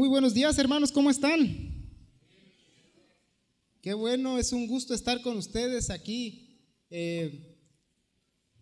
Muy 0.00 0.08
buenos 0.08 0.32
días, 0.32 0.56
hermanos, 0.56 0.92
¿cómo 0.92 1.10
están? 1.10 1.90
Qué 3.82 3.92
bueno, 3.92 4.38
es 4.38 4.50
un 4.54 4.66
gusto 4.66 4.94
estar 4.94 5.20
con 5.20 5.36
ustedes 5.36 5.90
aquí 5.90 6.56
eh, 6.88 7.58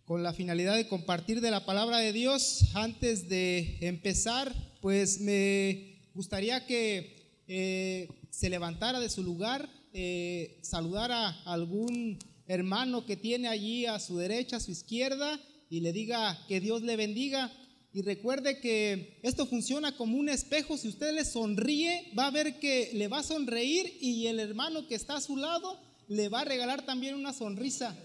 con 0.03 0.21
la 0.21 0.33
finalidad 0.33 0.75
de 0.75 0.89
compartir 0.89 1.39
de 1.39 1.49
la 1.49 1.65
palabra 1.65 1.99
de 1.99 2.11
Dios. 2.11 2.65
Antes 2.73 3.29
de 3.29 3.77
empezar, 3.79 4.53
pues 4.81 5.21
me 5.21 6.09
gustaría 6.13 6.65
que 6.65 7.41
eh, 7.47 8.09
se 8.29 8.49
levantara 8.49 8.99
de 8.99 9.07
su 9.07 9.23
lugar, 9.23 9.69
eh, 9.93 10.59
saludara 10.61 11.29
a 11.29 11.53
algún 11.53 12.19
hermano 12.47 13.05
que 13.05 13.15
tiene 13.15 13.47
allí 13.47 13.85
a 13.85 13.97
su 14.01 14.17
derecha, 14.17 14.57
a 14.57 14.59
su 14.59 14.71
izquierda, 14.71 15.39
y 15.69 15.79
le 15.79 15.93
diga 15.93 16.37
que 16.49 16.59
Dios 16.59 16.81
le 16.81 16.97
bendiga. 16.97 17.49
Y 17.91 18.03
recuerde 18.03 18.59
que 18.59 19.19
esto 19.23 19.47
funciona 19.47 19.95
como 19.97 20.17
un 20.17 20.29
espejo. 20.29 20.77
Si 20.77 20.87
usted 20.87 21.13
le 21.13 21.25
sonríe, 21.25 22.11
va 22.17 22.27
a 22.27 22.31
ver 22.31 22.59
que 22.59 22.91
le 22.93 23.07
va 23.07 23.19
a 23.19 23.23
sonreír 23.23 23.97
y 23.99 24.27
el 24.27 24.39
hermano 24.39 24.87
que 24.87 24.95
está 24.95 25.17
a 25.17 25.21
su 25.21 25.35
lado 25.35 25.79
le 26.07 26.29
va 26.29 26.41
a 26.41 26.45
regalar 26.45 26.85
también 26.85 27.15
una 27.15 27.33
sonrisa. 27.33 27.97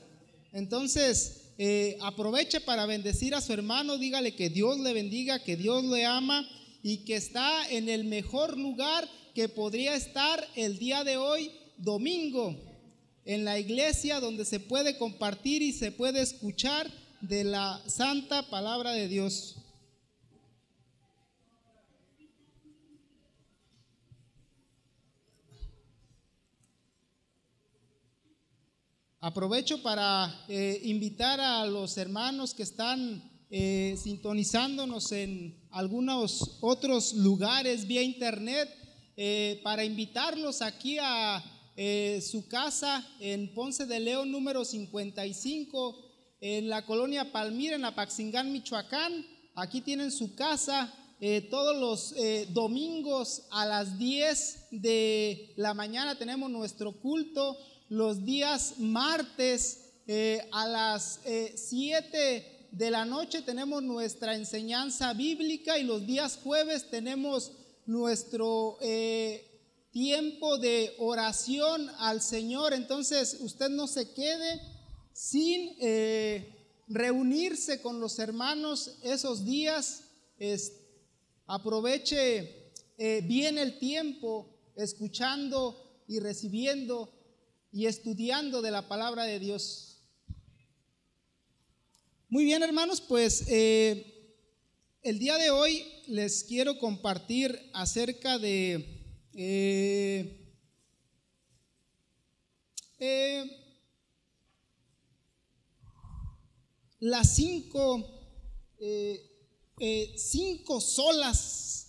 Entonces, 0.52 1.50
eh, 1.58 1.98
aproveche 2.00 2.60
para 2.60 2.86
bendecir 2.86 3.34
a 3.34 3.40
su 3.40 3.52
hermano, 3.52 3.98
dígale 3.98 4.34
que 4.34 4.48
Dios 4.48 4.80
le 4.80 4.92
bendiga, 4.92 5.42
que 5.42 5.56
Dios 5.56 5.84
le 5.84 6.04
ama 6.04 6.48
y 6.82 6.98
que 6.98 7.16
está 7.16 7.68
en 7.70 7.88
el 7.88 8.04
mejor 8.04 8.58
lugar 8.58 9.08
que 9.34 9.48
podría 9.48 9.94
estar 9.94 10.46
el 10.54 10.78
día 10.78 11.04
de 11.04 11.16
hoy, 11.16 11.50
domingo, 11.76 12.56
en 13.24 13.44
la 13.44 13.58
iglesia 13.58 14.20
donde 14.20 14.44
se 14.44 14.60
puede 14.60 14.96
compartir 14.96 15.60
y 15.62 15.72
se 15.72 15.92
puede 15.92 16.22
escuchar 16.22 16.90
de 17.20 17.44
la 17.44 17.82
santa 17.86 18.48
palabra 18.48 18.92
de 18.92 19.08
Dios. 19.08 19.56
Aprovecho 29.26 29.80
para 29.80 30.44
eh, 30.48 30.82
invitar 30.84 31.40
a 31.40 31.64
los 31.64 31.96
hermanos 31.96 32.52
que 32.52 32.62
están 32.62 33.22
eh, 33.48 33.96
sintonizándonos 33.96 35.12
en 35.12 35.66
algunos 35.70 36.58
otros 36.60 37.14
lugares 37.14 37.86
vía 37.86 38.02
internet 38.02 38.68
eh, 39.16 39.62
para 39.64 39.82
invitarlos 39.82 40.60
aquí 40.60 40.98
a 41.00 41.42
su 42.20 42.46
casa 42.48 43.02
en 43.18 43.54
Ponce 43.54 43.86
de 43.86 43.98
León 43.98 44.30
número 44.30 44.62
55 44.62 45.96
en 46.42 46.68
la 46.68 46.84
colonia 46.84 47.32
Palmira 47.32 47.76
en 47.76 47.86
Apaxingán, 47.86 48.52
Michoacán. 48.52 49.24
Aquí 49.54 49.80
tienen 49.80 50.12
su 50.12 50.34
casa. 50.34 50.92
todos 51.50 51.76
los 51.78 52.14
domingos 52.52 53.46
a 53.50 53.64
las 53.64 53.98
10 53.98 54.66
de 54.70 55.54
la 55.56 55.72
mañana 55.72 56.18
tenemos 56.18 56.50
nuestro 56.50 56.92
culto 56.92 57.56
los 57.94 58.24
días 58.24 58.74
martes 58.78 59.92
eh, 60.08 60.48
a 60.50 60.66
las 60.66 61.20
7 61.22 62.36
eh, 62.36 62.66
de 62.72 62.90
la 62.90 63.04
noche 63.04 63.42
tenemos 63.42 63.84
nuestra 63.84 64.34
enseñanza 64.34 65.12
bíblica 65.12 65.78
y 65.78 65.84
los 65.84 66.04
días 66.04 66.40
jueves 66.42 66.90
tenemos 66.90 67.52
nuestro 67.86 68.78
eh, 68.80 69.46
tiempo 69.92 70.58
de 70.58 70.96
oración 70.98 71.88
al 71.98 72.20
Señor. 72.20 72.74
Entonces 72.74 73.38
usted 73.40 73.68
no 73.68 73.86
se 73.86 74.10
quede 74.10 74.60
sin 75.12 75.76
reunirse 76.88 77.80
con 77.80 78.00
los 78.00 78.18
hermanos 78.18 78.96
esos 79.04 79.44
días. 79.44 80.02
aproveche 81.46 82.72
bien 83.22 83.56
el 83.56 83.78
tiempo 83.78 84.48
escuchando 84.74 86.02
y 86.08 86.18
recibiendo 86.18 87.13
y 87.74 87.86
estudiando 87.86 88.62
de 88.62 88.70
la 88.70 88.86
palabra 88.86 89.24
de 89.24 89.40
Dios. 89.40 89.98
Muy 92.28 92.44
bien, 92.44 92.62
hermanos, 92.62 93.00
pues 93.00 93.46
eh, 93.48 94.36
el 95.02 95.18
día 95.18 95.36
de 95.38 95.50
hoy 95.50 95.84
les 96.06 96.44
quiero 96.44 96.78
compartir 96.78 97.70
acerca 97.72 98.38
de 98.38 99.02
eh, 99.34 100.54
eh, 103.00 103.50
las 107.00 107.34
cinco, 107.34 108.08
cinco 110.14 110.80
solas 110.80 111.83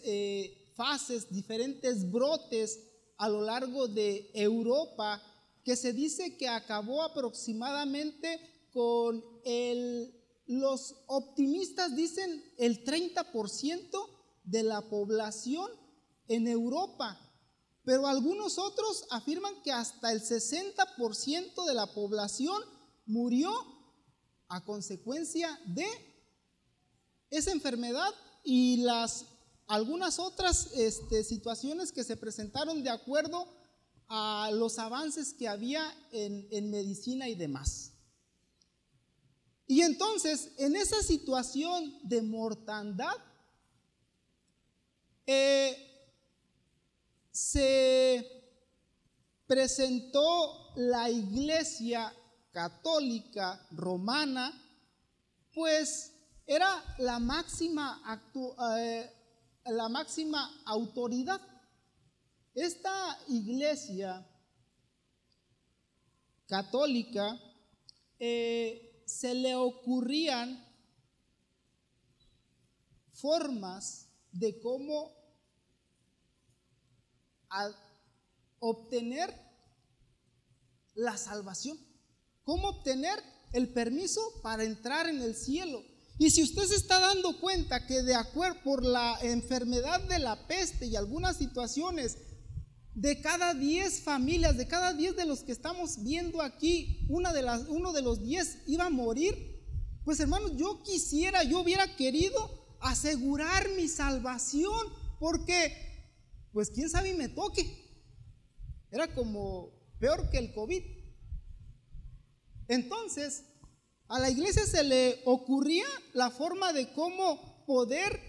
fases, 0.75 1.31
diferentes 1.31 2.11
brotes 2.11 2.79
a 3.17 3.31
lo 3.31 3.41
largo 3.41 3.89
de 3.89 4.31
Europa, 4.35 5.23
que 5.65 5.77
se 5.77 5.95
dice 5.95 6.37
que 6.37 6.49
acabó 6.49 7.03
aproximadamente 7.03 8.39
con 8.71 9.25
el 9.45 10.22
los 10.61 10.97
optimistas 11.07 11.97
dicen 11.97 12.45
el 12.59 12.85
30% 12.85 14.09
de 14.45 14.63
la 14.63 14.83
población 14.83 15.71
en 16.29 16.47
Europa, 16.47 17.19
pero 17.85 18.07
algunos 18.07 18.59
otros 18.59 19.07
afirman 19.11 19.63
que 19.63 19.73
hasta 19.73 20.13
el 20.13 20.21
60% 20.21 21.67
de 21.67 21.75
la 21.75 21.87
población 21.87 22.63
murió 23.07 23.51
a 24.49 24.65
consecuencia 24.65 25.59
de 25.67 25.87
esa 27.31 27.53
enfermedad 27.53 28.11
y 28.45 28.79
las 28.79 29.27
algunas 29.69 30.19
otras 30.19 30.73
este, 30.75 31.25
situaciones 31.25 31.93
que 31.93 32.05
se 32.05 32.17
presentaron 32.17 32.83
de 32.83 32.91
acuerdo 32.91 33.49
a 34.09 34.51
los 34.53 34.79
avances 34.79 35.33
que 35.33 35.49
había 35.49 35.83
en 36.11 36.71
medicina 36.71 37.29
y 37.29 37.35
demás. 37.35 37.92
Y 39.67 39.83
entonces, 39.83 40.53
en 40.59 40.77
esa 40.77 41.03
situación 41.03 41.99
de 42.03 42.23
mortandad, 42.23 43.17
eh, 45.27 45.77
se 47.31 48.43
presentó 49.47 50.73
la 50.77 51.09
iglesia 51.11 52.13
católica 52.51 53.67
romana, 53.71 54.53
pues 55.55 56.13
era 56.47 56.83
la 56.99 57.19
máxima, 57.19 58.03
eh, 58.79 59.11
la 59.67 59.89
máxima 59.89 60.63
autoridad. 60.67 61.41
Esta 62.55 63.19
iglesia 63.29 64.27
católica 66.47 67.41
eh, 68.19 68.92
se 69.13 69.35
le 69.35 69.55
ocurrían 69.55 70.65
formas 73.13 74.09
de 74.33 74.59
cómo 74.61 75.13
obtener 78.59 79.35
la 80.95 81.17
salvación, 81.19 81.79
cómo 82.43 82.69
obtener 82.69 83.23
el 83.53 83.73
permiso 83.73 84.21
para 84.43 84.65
entrar 84.65 85.07
en 85.07 85.21
el 85.21 85.37
cielo. 85.37 85.85
Y 86.19 86.31
si 86.31 86.43
usted 86.43 86.63
se 86.65 86.77
está 86.77 86.99
dando 86.99 87.39
cuenta 87.39 87.87
que 87.87 88.03
de 88.03 88.15
acuerdo 88.15 88.63
por 88.63 88.83
la 88.83 89.19
enfermedad 89.21 90.01
de 90.09 90.19
la 90.19 90.47
peste 90.47 90.87
y 90.87 90.97
algunas 90.97 91.37
situaciones, 91.37 92.17
de 92.95 93.21
cada 93.21 93.55
10 93.55 94.03
familias, 94.03 94.57
de 94.57 94.69
cada 94.69 94.93
10 94.93 95.17
de 95.17 95.25
los 95.25 95.43
que 95.43 95.53
estamos 95.53 96.03
viendo 96.03 96.43
aquí, 96.43 97.07
una 97.09 97.33
de 97.33 97.43
las, 97.43 97.69
uno 97.69 97.93
de 97.93 98.03
los 98.03 98.23
10 98.23 98.65
iba 98.67 98.87
a 98.87 98.91
morir, 98.91 99.53
pues 100.05 100.21
hermanos, 100.21 100.53
yo 100.57 100.83
quisiera, 100.83 101.43
yo 101.45 101.61
hubiera 101.61 101.97
querido 101.97 102.77
asegurar 102.81 103.69
mi 103.77 103.89
salvación, 103.89 104.89
porque, 105.19 105.73
pues 106.53 106.71
quién 106.71 106.91
sabe 106.91 107.11
y 107.11 107.15
me 107.15 107.29
toque. 107.29 107.83
Era 108.91 109.15
como 109.15 109.71
peor 109.99 110.29
que 110.31 110.39
el 110.39 110.53
COVID. 110.53 110.83
Entonces, 112.69 113.45
a 114.09 114.19
la 114.19 114.29
iglesia 114.29 114.67
se 114.67 114.83
le 114.83 115.23
ocurría 115.25 115.87
la 116.13 116.31
forma 116.31 116.73
de 116.73 116.93
cómo 116.93 117.65
poder 117.65 118.21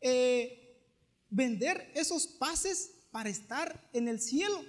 eh, 0.00 0.60
vender 1.30 1.90
esos 1.94 2.26
pases 2.26 2.90
para 3.10 3.28
estar 3.28 3.88
en 3.92 4.08
el 4.08 4.20
cielo. 4.20 4.64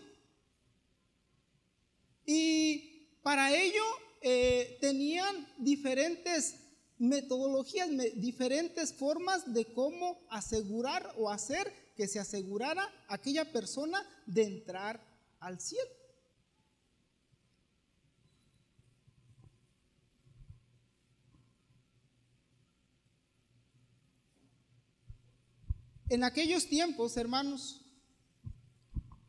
Y 2.25 3.17
para 3.23 3.53
ello 3.53 3.83
eh, 4.21 4.77
tenían 4.81 5.47
diferentes 5.57 6.55
metodologías, 6.97 7.89
diferentes 8.15 8.93
formas 8.93 9.53
de 9.53 9.65
cómo 9.73 10.19
asegurar 10.29 11.13
o 11.17 11.29
hacer 11.29 11.73
que 11.95 12.07
se 12.07 12.19
asegurara 12.19 12.87
aquella 13.07 13.51
persona 13.51 14.05
de 14.25 14.43
entrar 14.43 15.01
al 15.39 15.59
cielo. 15.59 15.89
En 26.09 26.25
aquellos 26.25 26.67
tiempos, 26.67 27.15
hermanos, 27.15 27.80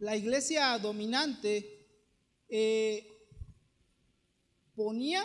la 0.02 0.16
iglesia 0.16 0.76
dominante 0.80 1.86
eh, 2.48 3.06
ponía 4.74 5.24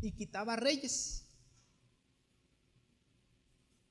y 0.00 0.12
quitaba 0.12 0.56
reyes 0.56 1.26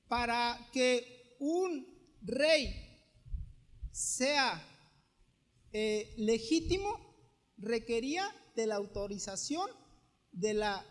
para 0.08 0.70
que 0.74 1.38
un 1.40 1.86
rey 2.24 3.00
sea 3.92 4.60
eh, 5.72 6.16
legítimo, 6.18 6.98
requería 7.58 8.26
de 8.56 8.66
la 8.66 8.78
autorización 8.78 9.70
de 10.32 10.56
la 10.56 10.84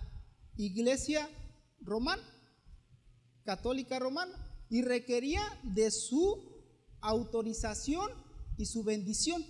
iglesia 0.57 1.29
romana, 1.81 2.23
católica 3.45 3.99
romana, 3.99 4.39
y 4.71 4.83
requería 4.83 5.43
de 5.65 5.91
su 5.91 6.63
autorización 7.01 8.24
y 8.57 8.67
su 8.67 8.85
bendición. 8.85 9.45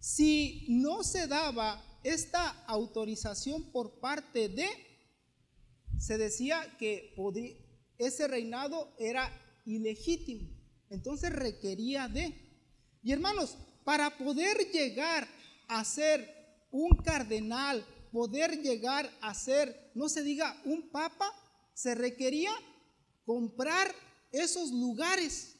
Si 0.00 0.66
no 0.68 1.02
se 1.02 1.26
daba 1.26 1.82
esta 2.04 2.50
autorización 2.66 3.72
por 3.72 3.98
parte 3.98 4.48
de, 4.48 4.68
se 5.98 6.18
decía 6.18 6.76
que 6.78 7.14
ese 7.98 8.28
reinado 8.28 8.94
era 8.98 9.30
ilegítimo. 9.64 10.48
Entonces 10.90 11.32
requería 11.32 12.08
de. 12.08 12.34
Y 13.02 13.12
hermanos, 13.12 13.56
para 13.84 14.16
poder 14.16 14.70
llegar 14.70 15.26
a 15.68 15.84
ser 15.84 16.28
un 16.70 16.90
cardenal, 16.98 17.84
poder 18.12 18.62
llegar 18.62 19.10
a 19.20 19.34
ser, 19.34 19.90
no 19.94 20.08
se 20.08 20.22
diga 20.22 20.60
un 20.64 20.90
papa, 20.90 21.30
se 21.74 21.94
requería 21.94 22.52
comprar 23.24 23.92
esos 24.32 24.70
lugares. 24.70 25.55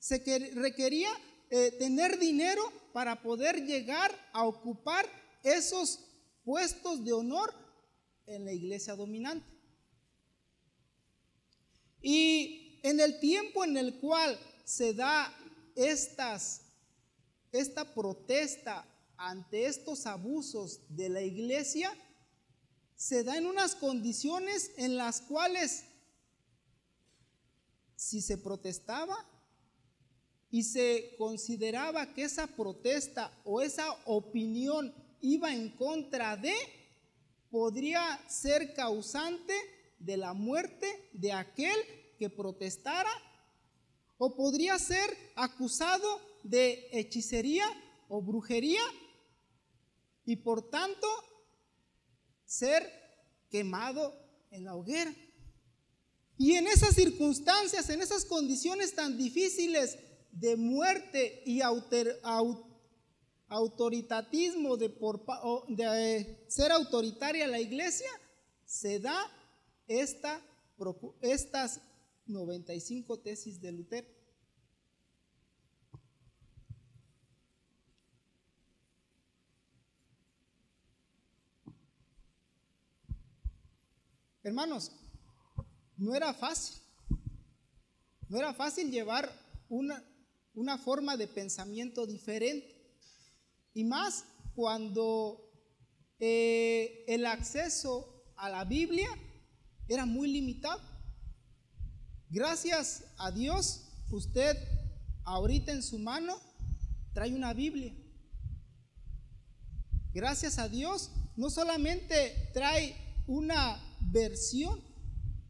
Se 0.00 0.18
requería 0.54 1.10
eh, 1.50 1.76
tener 1.78 2.18
dinero 2.18 2.62
para 2.92 3.22
poder 3.22 3.64
llegar 3.64 4.10
a 4.32 4.44
ocupar 4.44 5.06
esos 5.44 6.00
puestos 6.42 7.04
de 7.04 7.12
honor 7.12 7.54
en 8.26 8.44
la 8.44 8.52
iglesia 8.52 8.96
dominante. 8.96 9.46
Y 12.02 12.80
en 12.82 12.98
el 12.98 13.20
tiempo 13.20 13.62
en 13.62 13.76
el 13.76 14.00
cual 14.00 14.38
se 14.64 14.94
da 14.94 15.36
esta 15.74 16.40
protesta 17.94 18.86
ante 19.18 19.66
estos 19.66 20.06
abusos 20.06 20.80
de 20.88 21.10
la 21.10 21.20
iglesia, 21.20 21.92
se 22.96 23.22
da 23.22 23.36
en 23.36 23.46
unas 23.46 23.74
condiciones 23.74 24.70
en 24.76 24.96
las 24.96 25.20
cuales 25.20 25.84
si 27.96 28.22
se 28.22 28.38
protestaba 28.38 29.29
y 30.50 30.64
se 30.64 31.14
consideraba 31.16 32.12
que 32.12 32.24
esa 32.24 32.46
protesta 32.48 33.32
o 33.44 33.60
esa 33.60 33.92
opinión 34.04 34.92
iba 35.20 35.54
en 35.54 35.70
contra 35.70 36.36
de, 36.36 36.54
podría 37.50 38.20
ser 38.28 38.74
causante 38.74 39.54
de 39.98 40.16
la 40.16 40.32
muerte 40.32 41.10
de 41.12 41.32
aquel 41.32 41.76
que 42.18 42.30
protestara 42.30 43.10
o 44.18 44.34
podría 44.34 44.78
ser 44.78 45.16
acusado 45.36 46.20
de 46.42 46.88
hechicería 46.92 47.66
o 48.08 48.20
brujería 48.20 48.82
y 50.24 50.36
por 50.36 50.68
tanto 50.68 51.06
ser 52.44 52.90
quemado 53.50 54.14
en 54.50 54.64
la 54.64 54.74
hoguera. 54.74 55.14
Y 56.36 56.54
en 56.54 56.66
esas 56.66 56.94
circunstancias, 56.94 57.88
en 57.90 58.00
esas 58.00 58.24
condiciones 58.24 58.94
tan 58.94 59.16
difíciles 59.16 59.98
de 60.32 60.56
muerte 60.56 61.42
y 61.44 61.60
autoritatismo 63.48 64.76
de, 64.76 64.88
por, 64.90 65.24
eh, 65.78 66.44
ser 66.48 66.72
autoritaria 66.72 67.46
la 67.46 67.60
iglesia, 67.60 68.10
se 68.64 69.00
da 69.00 69.16
esta, 69.86 70.40
estas 71.20 71.80
95 72.26 73.18
tesis 73.18 73.60
de 73.60 73.72
Lutero. 73.72 74.08
Hermanos, 84.42 84.90
no 85.96 86.14
era 86.14 86.32
fácil. 86.32 86.80
No 88.28 88.38
era 88.38 88.54
fácil 88.54 88.90
llevar 88.90 89.30
una, 89.68 90.02
una 90.60 90.76
forma 90.76 91.16
de 91.16 91.26
pensamiento 91.26 92.06
diferente. 92.06 92.76
Y 93.72 93.84
más 93.84 94.24
cuando 94.54 95.50
eh, 96.18 97.02
el 97.08 97.24
acceso 97.24 98.26
a 98.36 98.50
la 98.50 98.64
Biblia 98.66 99.08
era 99.88 100.04
muy 100.04 100.30
limitado. 100.30 100.82
Gracias 102.28 103.04
a 103.16 103.30
Dios, 103.30 103.88
usted 104.10 104.54
ahorita 105.24 105.72
en 105.72 105.82
su 105.82 105.98
mano 105.98 106.38
trae 107.14 107.34
una 107.34 107.54
Biblia. 107.54 107.94
Gracias 110.12 110.58
a 110.58 110.68
Dios, 110.68 111.10
no 111.36 111.48
solamente 111.48 112.50
trae 112.52 112.94
una 113.26 113.82
versión, 114.00 114.78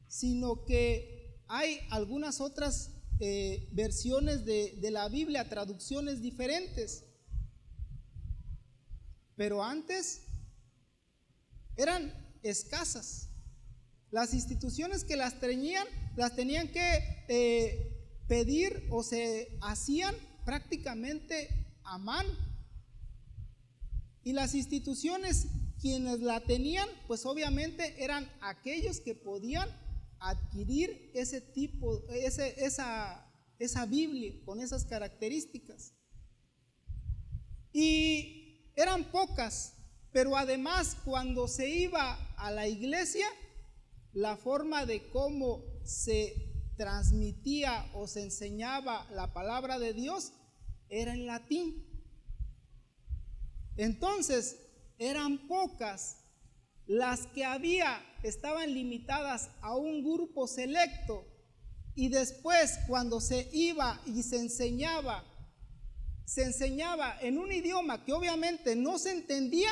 sino 0.07 0.65
que 0.65 1.43
hay 1.49 1.81
algunas 1.91 2.41
otras 2.41 3.00
eh, 3.21 3.69
versiones 3.73 4.45
de, 4.45 4.79
de 4.81 4.91
la 4.91 5.09
Biblia, 5.09 5.49
traducciones 5.49 6.21
diferentes. 6.23 7.05
Pero 9.37 9.63
antes 9.63 10.23
eran 11.77 12.13
escasas. 12.43 13.29
Las 14.11 14.35
instituciones 14.35 15.05
que 15.05 15.17
las 15.17 15.39
tenían, 15.41 15.87
las 16.17 16.35
tenían 16.35 16.69
que 16.69 17.25
eh, 17.29 17.91
pedir 18.27 18.87
o 18.91 19.03
se 19.03 19.57
hacían 19.61 20.15
prácticamente 20.45 21.49
a 21.85 21.99
mano. 21.99 22.31
Y 24.25 24.33
las 24.33 24.55
instituciones, 24.55 25.47
quienes 25.81 26.21
la 26.21 26.41
tenían, 26.41 26.89
pues 27.07 27.25
obviamente 27.25 28.03
eran 28.03 28.31
aquellos 28.41 29.01
que 29.01 29.15
podían 29.15 29.69
adquirir 30.21 31.11
ese 31.15 31.41
tipo, 31.41 32.07
ese, 32.11 32.65
esa, 32.65 33.27
esa 33.59 33.87
Biblia 33.87 34.35
con 34.45 34.61
esas 34.61 34.85
características. 34.85 35.95
Y 37.73 38.71
eran 38.77 39.11
pocas, 39.11 39.75
pero 40.13 40.37
además 40.37 40.97
cuando 41.05 41.49
se 41.49 41.69
iba 41.69 42.15
a 42.37 42.51
la 42.51 42.69
iglesia, 42.69 43.27
la 44.13 44.37
forma 44.37 44.87
de 44.87 45.09
cómo 45.11 45.65
se 45.85 46.51
transmitía 46.77 47.91
o 47.95 48.07
se 48.07 48.23
enseñaba 48.23 49.07
la 49.13 49.33
palabra 49.33 49.79
de 49.79 49.93
Dios 49.93 50.33
era 50.89 51.13
en 51.13 51.27
latín. 51.27 51.87
Entonces, 53.77 54.59
eran 54.99 55.47
pocas 55.47 56.25
las 56.87 57.27
que 57.29 57.45
había, 57.45 58.03
estaban 58.23 58.75
limitadas 58.75 59.51
a 59.61 59.77
un 59.77 60.03
grupo 60.03 60.47
selecto 60.47 61.27
y 61.95 62.09
después 62.09 62.79
cuando 62.87 63.21
se 63.21 63.49
iba 63.53 64.01
y 64.07 64.23
se 64.23 64.39
enseñaba, 64.39 65.25
se 66.25 66.45
enseñaba 66.45 67.19
en 67.21 67.39
un 67.39 67.53
idioma 67.53 68.05
que 68.05 68.13
obviamente 68.13 68.77
no 68.77 68.99
se 68.99 69.13
entendía, 69.13 69.71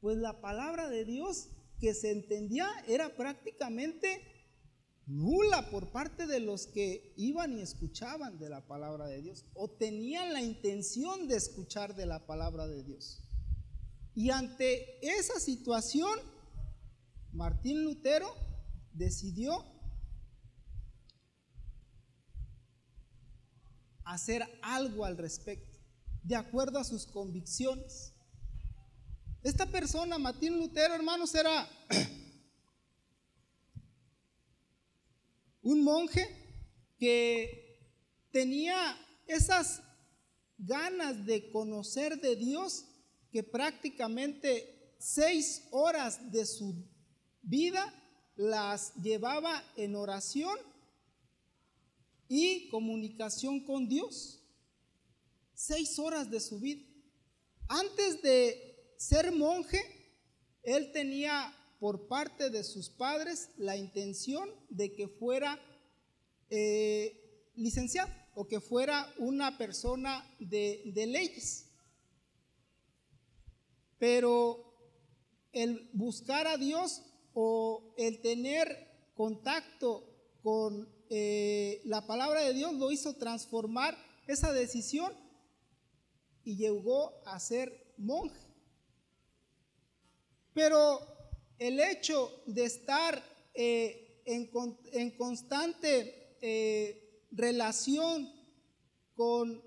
pues 0.00 0.18
la 0.18 0.40
palabra 0.40 0.88
de 0.88 1.04
Dios 1.04 1.48
que 1.80 1.94
se 1.94 2.10
entendía 2.10 2.68
era 2.86 3.16
prácticamente 3.16 4.22
nula 5.06 5.70
por 5.70 5.90
parte 5.90 6.26
de 6.26 6.40
los 6.40 6.66
que 6.66 7.12
iban 7.16 7.58
y 7.58 7.62
escuchaban 7.62 8.38
de 8.38 8.48
la 8.48 8.66
palabra 8.66 9.06
de 9.06 9.20
Dios 9.20 9.46
o 9.54 9.68
tenían 9.68 10.32
la 10.32 10.40
intención 10.40 11.26
de 11.26 11.36
escuchar 11.36 11.94
de 11.96 12.06
la 12.06 12.26
palabra 12.26 12.68
de 12.68 12.84
Dios. 12.84 13.20
Y 14.14 14.30
ante 14.30 14.98
esa 15.04 15.40
situación, 15.40 16.18
Martín 17.32 17.82
Lutero 17.82 18.34
decidió 18.92 19.64
hacer 24.04 24.46
algo 24.60 25.06
al 25.06 25.16
respecto, 25.16 25.78
de 26.22 26.36
acuerdo 26.36 26.78
a 26.78 26.84
sus 26.84 27.06
convicciones. 27.06 28.12
Esta 29.42 29.66
persona, 29.66 30.18
Martín 30.18 30.58
Lutero, 30.58 30.94
hermanos, 30.94 31.34
era 31.34 31.66
un 35.62 35.82
monje 35.82 36.28
que 36.98 37.80
tenía 38.30 38.96
esas 39.26 39.82
ganas 40.58 41.24
de 41.24 41.50
conocer 41.50 42.20
de 42.20 42.36
Dios 42.36 42.84
que 43.30 43.42
prácticamente 43.42 44.94
seis 44.98 45.66
horas 45.70 46.30
de 46.30 46.44
su 46.44 46.91
vida 47.42 47.92
las 48.36 48.94
llevaba 48.94 49.62
en 49.76 49.94
oración 49.94 50.56
y 52.28 52.68
comunicación 52.68 53.60
con 53.60 53.88
Dios. 53.88 54.40
Seis 55.54 55.98
horas 55.98 56.30
de 56.30 56.40
su 56.40 56.58
vida. 56.58 56.82
Antes 57.68 58.22
de 58.22 58.94
ser 58.96 59.32
monje, 59.32 59.80
él 60.62 60.92
tenía 60.92 61.54
por 61.78 62.06
parte 62.08 62.48
de 62.48 62.64
sus 62.64 62.88
padres 62.88 63.50
la 63.56 63.76
intención 63.76 64.48
de 64.70 64.92
que 64.92 65.08
fuera 65.08 65.60
eh, 66.48 67.50
licenciado 67.54 68.10
o 68.34 68.46
que 68.46 68.60
fuera 68.60 69.12
una 69.18 69.58
persona 69.58 70.24
de, 70.38 70.82
de 70.94 71.06
leyes. 71.06 71.66
Pero 73.98 74.72
el 75.52 75.90
buscar 75.92 76.46
a 76.46 76.56
Dios 76.56 77.02
o 77.34 77.94
el 77.96 78.20
tener 78.20 79.10
contacto 79.14 80.04
con 80.42 80.88
eh, 81.08 81.80
la 81.84 82.06
palabra 82.06 82.40
de 82.40 82.54
Dios 82.54 82.74
lo 82.74 82.90
hizo 82.90 83.14
transformar 83.14 83.96
esa 84.26 84.52
decisión 84.52 85.12
y 86.44 86.56
llegó 86.56 87.22
a 87.26 87.38
ser 87.38 87.92
monje. 87.98 88.48
Pero 90.54 91.00
el 91.58 91.80
hecho 91.80 92.42
de 92.46 92.64
estar 92.64 93.22
eh, 93.54 94.22
en, 94.24 95.10
constante 95.16 96.36
eh, 96.40 97.26
relación 97.30 98.30
con 99.14 99.62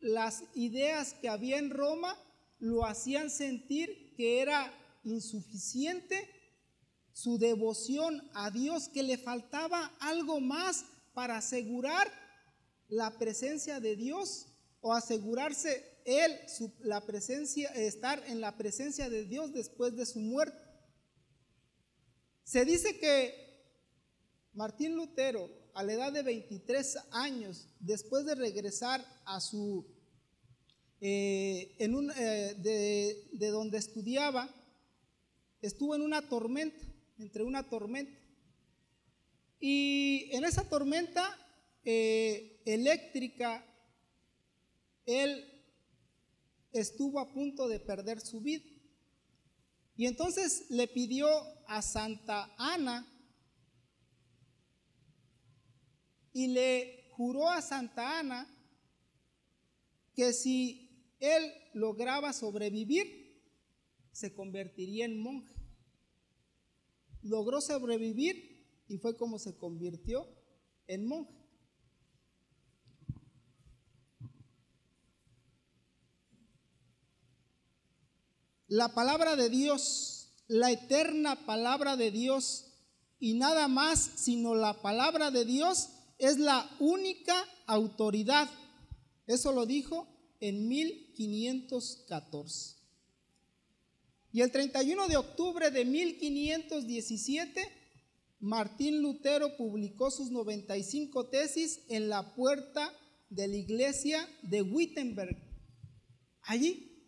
las 0.00 0.44
ideas 0.54 1.14
que 1.14 1.28
había 1.28 1.58
en 1.58 1.70
Roma 1.70 2.16
lo 2.58 2.84
hacían 2.84 3.30
sentir 3.30 4.14
que 4.16 4.40
era 4.40 4.72
insuficiente 5.04 6.35
su 7.16 7.38
devoción 7.38 8.22
a 8.34 8.50
Dios, 8.50 8.90
que 8.90 9.02
le 9.02 9.16
faltaba 9.16 9.90
algo 10.00 10.38
más 10.38 10.84
para 11.14 11.38
asegurar 11.38 12.12
la 12.88 13.16
presencia 13.16 13.80
de 13.80 13.96
Dios 13.96 14.48
o 14.82 14.92
asegurarse 14.92 15.82
él 16.04 16.38
la 16.80 17.06
presencia, 17.06 17.70
estar 17.70 18.22
en 18.26 18.42
la 18.42 18.58
presencia 18.58 19.08
de 19.08 19.24
Dios 19.24 19.54
después 19.54 19.96
de 19.96 20.04
su 20.04 20.20
muerte. 20.20 20.62
Se 22.44 22.66
dice 22.66 22.98
que 22.98 23.34
Martín 24.52 24.94
Lutero, 24.94 25.48
a 25.72 25.82
la 25.84 25.94
edad 25.94 26.12
de 26.12 26.22
23 26.22 26.98
años, 27.12 27.66
después 27.80 28.26
de 28.26 28.34
regresar 28.34 29.02
a 29.24 29.40
su, 29.40 29.86
eh, 31.00 31.76
eh, 31.78 32.54
de, 32.58 33.28
de 33.32 33.48
donde 33.48 33.78
estudiaba, 33.78 34.54
estuvo 35.62 35.94
en 35.94 36.02
una 36.02 36.28
tormenta 36.28 36.95
entre 37.18 37.42
una 37.42 37.68
tormenta. 37.68 38.18
Y 39.58 40.28
en 40.32 40.44
esa 40.44 40.68
tormenta 40.68 41.24
eh, 41.84 42.62
eléctrica, 42.66 43.64
él 45.06 45.52
estuvo 46.72 47.20
a 47.20 47.32
punto 47.32 47.68
de 47.68 47.80
perder 47.80 48.20
su 48.20 48.40
vida. 48.40 48.64
Y 49.96 50.06
entonces 50.06 50.66
le 50.68 50.88
pidió 50.88 51.28
a 51.66 51.80
Santa 51.80 52.54
Ana 52.58 53.06
y 56.34 56.48
le 56.48 57.08
juró 57.12 57.48
a 57.48 57.62
Santa 57.62 58.18
Ana 58.18 58.46
que 60.14 60.34
si 60.34 61.14
él 61.18 61.50
lograba 61.72 62.34
sobrevivir, 62.34 63.24
se 64.12 64.34
convertiría 64.34 65.06
en 65.06 65.18
monje 65.18 65.55
logró 67.28 67.60
sobrevivir 67.60 68.56
y 68.88 68.98
fue 68.98 69.16
como 69.16 69.38
se 69.38 69.56
convirtió 69.56 70.26
en 70.86 71.06
monje. 71.06 71.32
La 78.68 78.94
palabra 78.94 79.36
de 79.36 79.48
Dios, 79.48 80.32
la 80.48 80.72
eterna 80.72 81.46
palabra 81.46 81.96
de 81.96 82.10
Dios 82.10 82.64
y 83.18 83.34
nada 83.34 83.68
más 83.68 84.10
sino 84.16 84.54
la 84.54 84.82
palabra 84.82 85.30
de 85.30 85.44
Dios 85.44 85.90
es 86.18 86.38
la 86.38 86.68
única 86.80 87.34
autoridad. 87.66 88.48
Eso 89.26 89.52
lo 89.52 89.66
dijo 89.66 90.08
en 90.40 90.68
1514. 90.68 92.75
Y 94.36 94.42
el 94.42 94.52
31 94.52 95.08
de 95.08 95.16
octubre 95.16 95.70
de 95.70 95.86
1517, 95.86 97.72
Martín 98.38 99.00
Lutero 99.00 99.56
publicó 99.56 100.10
sus 100.10 100.30
95 100.30 101.30
tesis 101.30 101.80
en 101.88 102.10
la 102.10 102.34
puerta 102.34 102.92
de 103.30 103.48
la 103.48 103.56
iglesia 103.56 104.28
de 104.42 104.60
Wittenberg. 104.60 105.38
Allí 106.42 107.02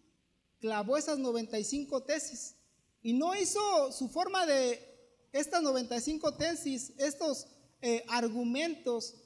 clavó 0.58 0.96
esas 0.96 1.18
95 1.18 2.02
tesis 2.04 2.56
y 3.02 3.12
no 3.12 3.34
hizo 3.34 3.92
su 3.92 4.08
forma 4.08 4.46
de 4.46 4.80
estas 5.30 5.62
95 5.62 6.34
tesis, 6.38 6.94
estos 6.96 7.46
eh, 7.82 8.06
argumentos 8.08 9.16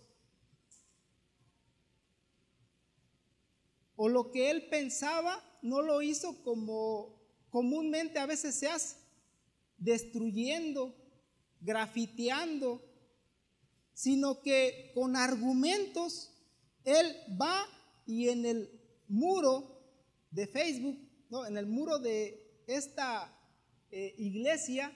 o 3.94 4.08
lo 4.08 4.32
que 4.32 4.50
él 4.50 4.68
pensaba, 4.70 5.40
no 5.62 5.82
lo 5.82 6.02
hizo 6.02 6.42
como 6.42 7.21
comúnmente 7.52 8.18
a 8.18 8.26
veces 8.26 8.54
se 8.54 8.68
destruyendo, 9.76 10.96
grafiteando, 11.60 12.82
sino 13.92 14.40
que 14.40 14.90
con 14.94 15.16
argumentos 15.16 16.32
él 16.82 17.14
va 17.40 17.62
y 18.06 18.30
en 18.30 18.46
el 18.46 18.80
muro 19.06 19.84
de 20.30 20.46
Facebook, 20.46 20.98
¿no? 21.28 21.44
en 21.44 21.58
el 21.58 21.66
muro 21.66 21.98
de 21.98 22.64
esta 22.66 23.30
eh, 23.90 24.14
iglesia, 24.16 24.90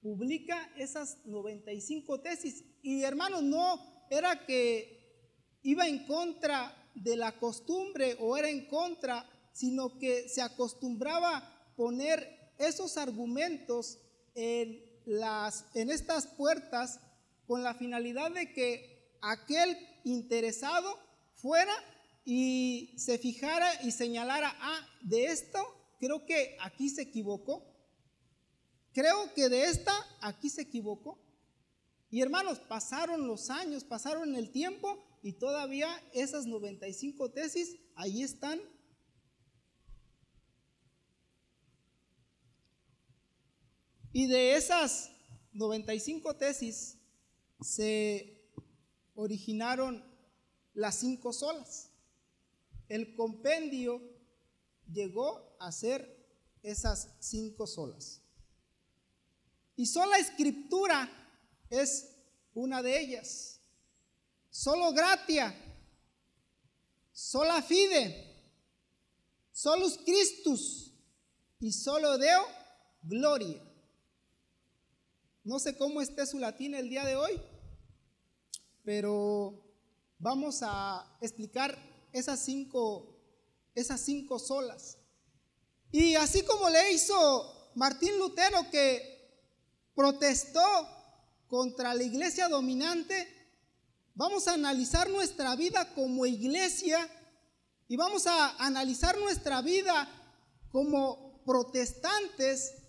publica 0.00 0.72
esas 0.78 1.18
95 1.26 2.20
tesis. 2.22 2.64
Y 2.82 3.02
hermanos, 3.02 3.42
no 3.42 4.06
era 4.08 4.46
que 4.46 5.60
iba 5.62 5.86
en 5.86 6.06
contra 6.06 6.74
de 6.94 7.16
la 7.16 7.38
costumbre 7.38 8.16
o 8.18 8.34
era 8.36 8.48
en 8.48 8.66
contra 8.66 9.30
sino 9.56 9.98
que 9.98 10.28
se 10.28 10.42
acostumbraba 10.42 11.55
poner 11.76 12.52
esos 12.58 12.96
argumentos 12.96 13.98
en, 14.34 14.82
las, 15.04 15.66
en 15.74 15.90
estas 15.90 16.26
puertas 16.26 17.00
con 17.46 17.62
la 17.62 17.74
finalidad 17.74 18.30
de 18.30 18.52
que 18.52 19.16
aquel 19.22 19.76
interesado 20.04 20.98
fuera 21.34 21.72
y 22.24 22.94
se 22.96 23.18
fijara 23.18 23.82
y 23.82 23.92
señalara, 23.92 24.54
ah, 24.60 24.80
de 25.02 25.26
esto 25.26 25.58
creo 26.00 26.26
que 26.26 26.56
aquí 26.60 26.88
se 26.88 27.02
equivocó. 27.02 27.64
Creo 28.92 29.32
que 29.34 29.48
de 29.48 29.64
esta 29.64 29.94
aquí 30.20 30.48
se 30.48 30.62
equivocó. 30.62 31.18
Y 32.10 32.22
hermanos, 32.22 32.60
pasaron 32.60 33.26
los 33.26 33.50
años, 33.50 33.84
pasaron 33.84 34.34
el 34.36 34.50
tiempo 34.50 35.04
y 35.22 35.34
todavía 35.34 35.88
esas 36.12 36.46
95 36.46 37.30
tesis 37.30 37.76
ahí 37.94 38.22
están. 38.22 38.60
Y 44.16 44.28
de 44.28 44.56
esas 44.56 45.10
95 45.52 46.36
tesis 46.36 46.96
se 47.60 48.48
originaron 49.14 50.02
las 50.72 50.94
cinco 50.94 51.34
solas. 51.34 51.90
El 52.88 53.14
compendio 53.14 54.00
llegó 54.90 55.54
a 55.60 55.70
ser 55.70 56.26
esas 56.62 57.10
cinco 57.20 57.66
solas. 57.66 58.22
Y 59.76 59.84
sola 59.84 60.16
escritura 60.16 61.10
es 61.68 62.08
una 62.54 62.82
de 62.82 62.98
ellas. 62.98 63.60
Solo 64.48 64.94
gratia, 64.94 65.54
sola 67.12 67.60
fide, 67.60 68.34
solus 69.52 69.98
Christus 69.98 70.90
y 71.60 71.70
solo 71.70 72.16
Deo 72.16 72.46
gloria. 73.02 73.75
No 75.46 75.60
sé 75.60 75.76
cómo 75.76 76.02
esté 76.02 76.26
su 76.26 76.40
latín 76.40 76.74
el 76.74 76.88
día 76.88 77.04
de 77.04 77.14
hoy, 77.14 77.40
pero 78.82 79.64
vamos 80.18 80.58
a 80.62 81.16
explicar 81.20 81.78
esas 82.12 82.40
cinco, 82.40 83.16
esas 83.72 84.00
cinco 84.00 84.40
solas. 84.40 84.98
Y 85.92 86.16
así 86.16 86.42
como 86.42 86.68
le 86.68 86.92
hizo 86.92 87.70
Martín 87.76 88.18
Lutero 88.18 88.68
que 88.72 89.38
protestó 89.94 90.64
contra 91.46 91.94
la 91.94 92.02
iglesia 92.02 92.48
dominante, 92.48 93.28
vamos 94.16 94.48
a 94.48 94.54
analizar 94.54 95.08
nuestra 95.10 95.54
vida 95.54 95.94
como 95.94 96.26
iglesia 96.26 97.08
y 97.86 97.96
vamos 97.96 98.26
a 98.26 98.56
analizar 98.56 99.16
nuestra 99.16 99.62
vida 99.62 100.08
como 100.72 101.40
protestantes 101.44 102.85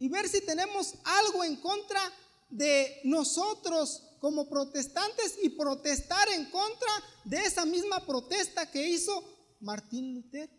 y 0.00 0.08
ver 0.08 0.28
si 0.28 0.40
tenemos 0.40 0.94
algo 1.04 1.44
en 1.44 1.56
contra 1.56 2.00
de 2.48 3.00
nosotros 3.04 4.02
como 4.18 4.48
protestantes 4.48 5.36
y 5.42 5.50
protestar 5.50 6.26
en 6.30 6.50
contra 6.50 6.88
de 7.24 7.36
esa 7.36 7.66
misma 7.66 8.04
protesta 8.04 8.70
que 8.70 8.88
hizo 8.88 9.22
Martín 9.60 10.14
Lutero. 10.14 10.52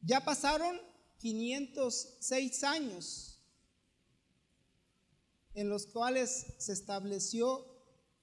Ya 0.00 0.24
pasaron 0.24 0.80
506 1.18 2.64
años 2.64 3.38
en 5.54 5.68
los 5.68 5.86
cuales 5.86 6.46
se 6.58 6.72
estableció 6.72 7.66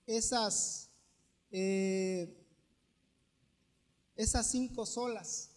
esas 0.06 0.91
eh, 1.52 2.38
esas 4.16 4.50
cinco 4.50 4.86
solas. 4.86 5.50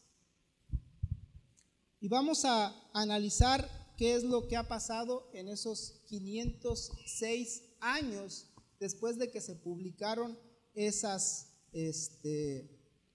Y 2.01 2.09
vamos 2.09 2.45
a 2.45 2.75
analizar 2.93 3.95
qué 3.97 4.15
es 4.15 4.25
lo 4.25 4.47
que 4.49 4.57
ha 4.57 4.69
pasado 4.69 5.31
en 5.33 5.49
esos 5.49 6.03
506 6.07 7.63
años 7.81 8.49
después 8.79 9.19
de 9.19 9.31
que 9.31 9.41
se 9.41 9.55
publicaron 9.55 10.39
esas 10.75 11.55
este, 11.73 12.69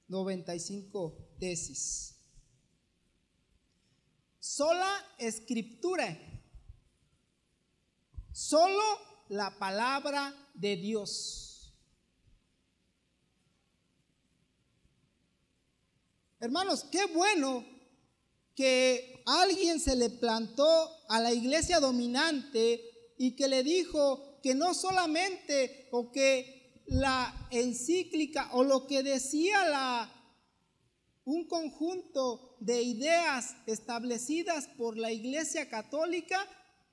95 0.07 1.35
tesis. 1.39 2.15
Sola 4.39 4.91
escritura, 5.19 6.17
solo 8.31 8.83
la 9.27 9.57
palabra 9.59 10.33
de 10.55 10.75
Dios. 10.77 11.48
Hermanos, 16.39 16.85
qué 16.91 17.05
bueno 17.07 17.65
que 18.55 19.23
alguien 19.25 19.79
se 19.79 19.95
le 19.95 20.09
plantó 20.09 20.89
a 21.09 21.19
la 21.19 21.33
iglesia 21.33 21.79
dominante 21.79 23.13
y 23.17 23.35
que 23.35 23.47
le 23.47 23.63
dijo 23.63 24.39
que 24.41 24.55
no 24.55 24.73
solamente 24.73 25.89
o 25.91 26.11
que 26.11 26.83
la 26.85 27.47
encíclica 27.51 28.49
o 28.53 28.63
lo 28.63 28.87
que 28.87 29.03
decía 29.03 29.65
la 29.65 30.15
un 31.25 31.45
conjunto 31.45 32.55
de 32.59 32.81
ideas 32.81 33.55
establecidas 33.67 34.67
por 34.67 34.97
la 34.97 35.11
Iglesia 35.11 35.69
Católica 35.69 36.43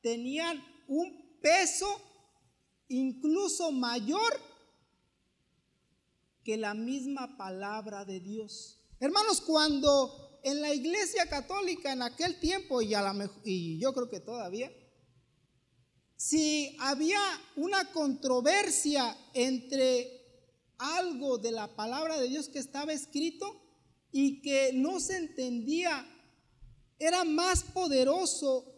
tenían 0.02 0.62
un 0.88 1.38
peso 1.40 1.86
incluso 2.88 3.72
mayor 3.72 4.38
que 6.44 6.58
la 6.58 6.74
misma 6.74 7.38
palabra 7.38 8.04
de 8.04 8.20
Dios. 8.20 8.78
Hermanos, 8.98 9.40
cuando 9.42 10.40
en 10.42 10.62
la 10.62 10.72
iglesia 10.72 11.26
católica 11.28 11.92
en 11.92 12.02
aquel 12.02 12.40
tiempo, 12.40 12.80
y, 12.80 12.94
a 12.94 13.02
la, 13.02 13.30
y 13.44 13.78
yo 13.78 13.92
creo 13.92 14.08
que 14.08 14.20
todavía, 14.20 14.72
si 16.16 16.76
había 16.80 17.20
una 17.56 17.92
controversia 17.92 19.16
entre 19.34 20.16
algo 20.78 21.38
de 21.38 21.52
la 21.52 21.74
palabra 21.74 22.18
de 22.18 22.28
Dios 22.28 22.48
que 22.48 22.58
estaba 22.58 22.92
escrito 22.92 23.62
y 24.12 24.40
que 24.40 24.72
no 24.72 24.98
se 24.98 25.18
entendía, 25.18 26.06
era 26.98 27.24
más 27.24 27.62
poderoso 27.62 28.72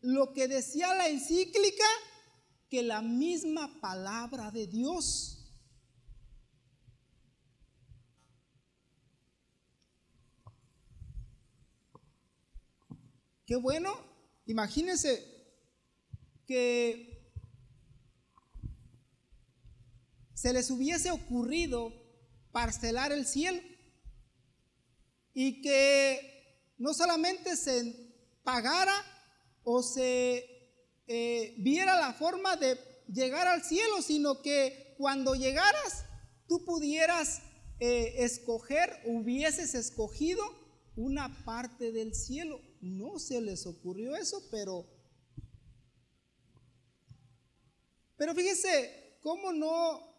lo 0.00 0.32
que 0.34 0.48
decía 0.48 0.94
la 0.94 1.08
encíclica 1.08 1.86
que 2.68 2.82
la 2.82 3.00
misma 3.00 3.80
palabra 3.80 4.50
de 4.50 4.66
Dios. 4.66 5.41
Qué 13.52 13.56
bueno, 13.56 13.94
imagínense 14.46 15.22
que 16.46 17.22
se 20.32 20.54
les 20.54 20.70
hubiese 20.70 21.10
ocurrido 21.10 21.92
parcelar 22.50 23.12
el 23.12 23.26
cielo 23.26 23.60
y 25.34 25.60
que 25.60 26.72
no 26.78 26.94
solamente 26.94 27.54
se 27.58 27.94
pagara 28.42 28.94
o 29.64 29.82
se 29.82 30.72
eh, 31.06 31.54
viera 31.58 32.00
la 32.00 32.14
forma 32.14 32.56
de 32.56 32.78
llegar 33.06 33.48
al 33.48 33.62
cielo, 33.62 34.00
sino 34.00 34.40
que 34.40 34.94
cuando 34.96 35.34
llegaras 35.34 36.06
tú 36.48 36.64
pudieras 36.64 37.42
eh, 37.80 38.14
escoger, 38.24 39.02
hubieses 39.04 39.74
escogido 39.74 40.42
una 40.96 41.44
parte 41.44 41.92
del 41.92 42.14
cielo 42.14 42.71
no 42.82 43.18
se 43.18 43.40
les 43.40 43.64
ocurrió 43.66 44.16
eso, 44.16 44.42
pero... 44.50 44.86
Pero 48.16 48.34
fíjese, 48.34 49.18
¿cómo 49.22 49.52
no... 49.52 50.12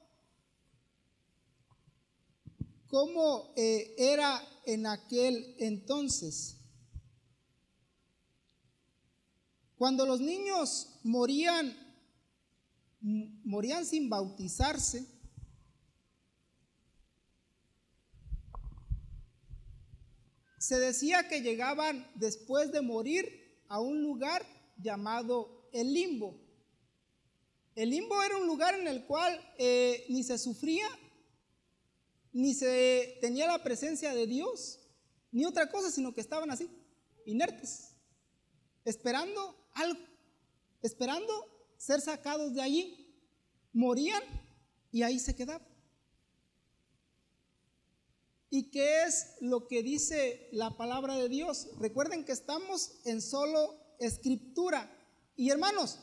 ¿Cómo 2.88 3.54
eh, 3.58 3.96
era 3.98 4.42
en 4.66 4.86
aquel 4.86 5.56
entonces? 5.60 6.58
Cuando 9.76 10.06
los 10.06 10.22
niños 10.22 11.00
morían, 11.04 11.76
morían 13.02 13.86
sin 13.86 14.10
bautizarse, 14.10 15.06
Se 20.64 20.80
decía 20.80 21.28
que 21.28 21.42
llegaban 21.42 22.10
después 22.16 22.72
de 22.72 22.80
morir 22.80 23.28
a 23.68 23.82
un 23.82 24.02
lugar 24.02 24.46
llamado 24.78 25.68
el 25.74 25.94
limbo. 25.94 26.40
El 27.76 27.90
limbo 27.90 28.24
era 28.24 28.38
un 28.38 28.48
lugar 28.48 28.74
en 28.80 28.88
el 28.88 29.06
cual 29.06 29.38
eh, 29.58 30.06
ni 30.08 30.24
se 30.24 30.38
sufría, 30.38 30.88
ni 32.32 32.54
se 32.54 33.18
tenía 33.20 33.46
la 33.46 33.62
presencia 33.62 34.14
de 34.14 34.26
Dios, 34.26 34.80
ni 35.34 35.44
otra 35.44 35.70
cosa, 35.70 35.92
sino 35.92 36.14
que 36.14 36.22
estaban 36.22 36.50
así, 36.50 36.70
inertes, 37.26 37.98
esperando 38.86 39.68
algo. 39.74 40.00
esperando 40.82 41.34
ser 41.76 42.00
sacados 42.00 42.54
de 42.54 42.62
allí. 42.62 43.14
Morían 43.74 44.24
y 44.94 45.04
ahí 45.04 45.20
se 45.20 45.36
quedaban. 45.36 45.73
¿Y 48.56 48.70
qué 48.70 49.06
es 49.06 49.30
lo 49.42 49.68
que 49.68 49.82
dice 49.82 50.48
la 50.52 50.78
palabra 50.78 51.16
de 51.16 51.28
Dios? 51.28 51.70
Recuerden 51.80 52.24
que 52.24 52.34
estamos 52.34 52.92
en 53.04 53.20
solo 53.20 53.76
escritura. 53.98 54.96
Y 55.36 55.50
hermanos, 55.50 55.98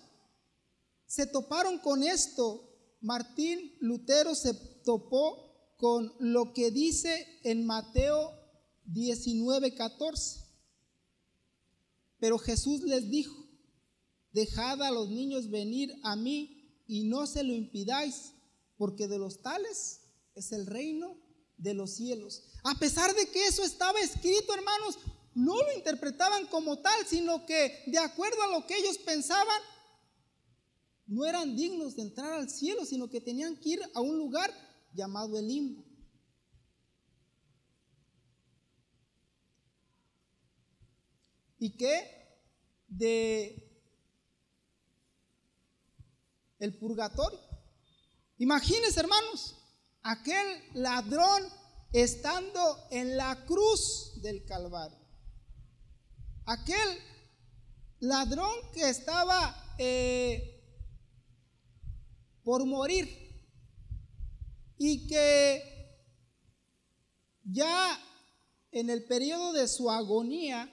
se 1.07 1.29
toparon 1.29 1.79
con 1.79 2.03
esto. 2.03 2.69
Martín 3.03 3.77
Lutero 3.79 4.35
se 4.35 4.53
topó 4.83 5.77
con 5.77 6.13
lo 6.19 6.53
que 6.53 6.73
dice 6.73 7.25
en 7.45 7.65
Mateo 7.65 8.33
19, 8.87 9.77
14. 9.77 10.41
Pero 12.19 12.37
Jesús 12.37 12.83
les 12.83 13.09
dijo, 13.09 13.47
dejad 14.33 14.83
a 14.83 14.91
los 14.91 15.09
niños 15.09 15.51
venir 15.51 15.95
a 16.03 16.17
mí 16.17 16.83
y 16.89 17.05
no 17.05 17.29
se 17.29 17.45
lo 17.45 17.55
impidáis, 17.55 18.33
porque 18.77 19.07
de 19.07 19.19
los 19.19 19.41
tales 19.41 20.01
es 20.35 20.51
el 20.51 20.67
reino 20.67 21.30
de 21.61 21.75
los 21.75 21.92
cielos. 21.92 22.42
A 22.64 22.75
pesar 22.79 23.14
de 23.14 23.27
que 23.31 23.46
eso 23.46 23.62
estaba 23.62 24.01
escrito, 24.01 24.55
hermanos, 24.55 24.99
no 25.35 25.57
lo 25.57 25.73
interpretaban 25.77 26.46
como 26.46 26.79
tal, 26.79 27.07
sino 27.07 27.46
que 27.46 27.83
de 27.87 27.99
acuerdo 27.99 28.42
a 28.42 28.49
lo 28.49 28.66
que 28.66 28.77
ellos 28.77 28.99
pensaban, 28.99 29.61
no 31.07 31.25
eran 31.27 31.57
dignos 31.57 31.96
de 31.96 32.03
entrar 32.03 32.33
al 32.33 32.49
cielo, 32.49 32.85
sino 32.85 33.09
que 33.09 33.20
tenían 33.20 33.57
que 33.57 33.70
ir 33.70 33.83
a 33.94 34.01
un 34.01 34.16
lugar 34.16 34.53
llamado 34.94 35.38
el 35.38 35.49
limbo. 35.49 35.85
¿Y 41.59 41.77
qué? 41.77 42.38
De 42.88 43.66
el 46.59 46.75
purgatorio. 46.75 47.38
Imagínense, 48.38 49.01
hermanos, 49.01 49.60
aquel 50.03 50.63
ladrón 50.75 51.43
estando 51.93 52.61
en 52.91 53.17
la 53.17 53.45
cruz 53.47 54.21
del 54.23 54.45
Calvario. 54.45 54.99
Aquel 56.47 56.99
ladrón 58.01 58.55
que 58.73 58.89
estaba 58.89 59.75
eh, 59.79 60.63
por 62.43 62.65
morir 62.65 63.09
y 64.79 65.07
que 65.07 65.63
ya 67.45 67.99
en 68.73 68.89
el 68.89 69.05
periodo 69.05 69.53
de 69.53 69.69
su 69.69 69.91
agonía 69.91 70.71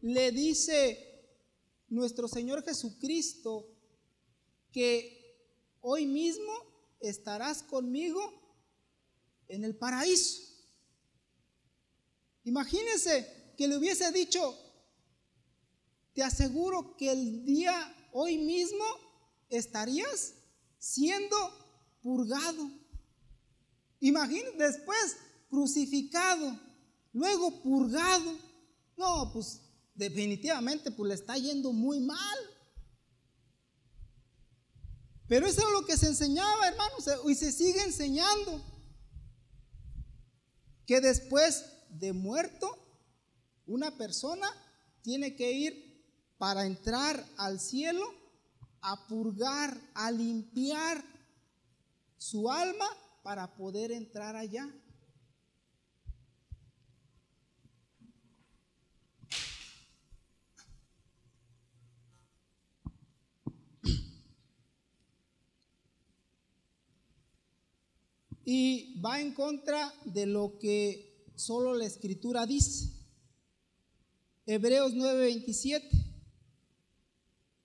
le 0.00 0.30
dice 0.32 1.10
nuestro 1.88 2.28
Señor 2.28 2.62
Jesucristo 2.64 3.66
que 4.70 5.48
hoy 5.80 6.06
mismo 6.06 6.73
estarás 7.08 7.62
conmigo 7.62 8.20
en 9.48 9.64
el 9.64 9.76
paraíso. 9.76 10.42
Imagínense 12.44 13.54
que 13.56 13.68
le 13.68 13.76
hubiese 13.76 14.10
dicho, 14.12 14.56
te 16.12 16.22
aseguro 16.22 16.96
que 16.96 17.10
el 17.10 17.44
día 17.44 18.08
hoy 18.12 18.38
mismo 18.38 18.84
estarías 19.48 20.34
siendo 20.78 21.36
purgado. 22.02 22.70
Imagínense 24.00 24.56
después 24.58 25.16
crucificado, 25.48 26.58
luego 27.12 27.62
purgado. 27.62 28.38
No, 28.96 29.30
pues 29.32 29.60
definitivamente 29.94 30.90
pues 30.90 31.08
le 31.08 31.14
está 31.14 31.36
yendo 31.36 31.72
muy 31.72 32.00
mal. 32.00 32.38
Pero 35.28 35.46
eso 35.46 35.60
es 35.66 35.72
lo 35.72 35.86
que 35.86 35.96
se 35.96 36.06
enseñaba, 36.06 36.68
hermanos, 36.68 37.08
y 37.26 37.34
se 37.34 37.50
sigue 37.52 37.82
enseñando. 37.82 38.62
Que 40.86 41.00
después 41.00 41.64
de 41.88 42.12
muerto, 42.12 42.78
una 43.66 43.96
persona 43.96 44.46
tiene 45.02 45.34
que 45.34 45.52
ir 45.52 45.94
para 46.36 46.66
entrar 46.66 47.24
al 47.38 47.58
cielo 47.58 48.04
a 48.82 49.06
purgar, 49.06 49.80
a 49.94 50.10
limpiar 50.10 51.02
su 52.18 52.50
alma 52.50 52.86
para 53.22 53.54
poder 53.54 53.92
entrar 53.92 54.36
allá. 54.36 54.68
Y 68.44 69.00
va 69.00 69.20
en 69.20 69.32
contra 69.32 69.92
de 70.04 70.26
lo 70.26 70.58
que 70.58 71.30
solo 71.34 71.74
la 71.74 71.86
escritura 71.86 72.46
dice. 72.46 72.90
Hebreos 74.46 74.94
9:27. 74.94 75.88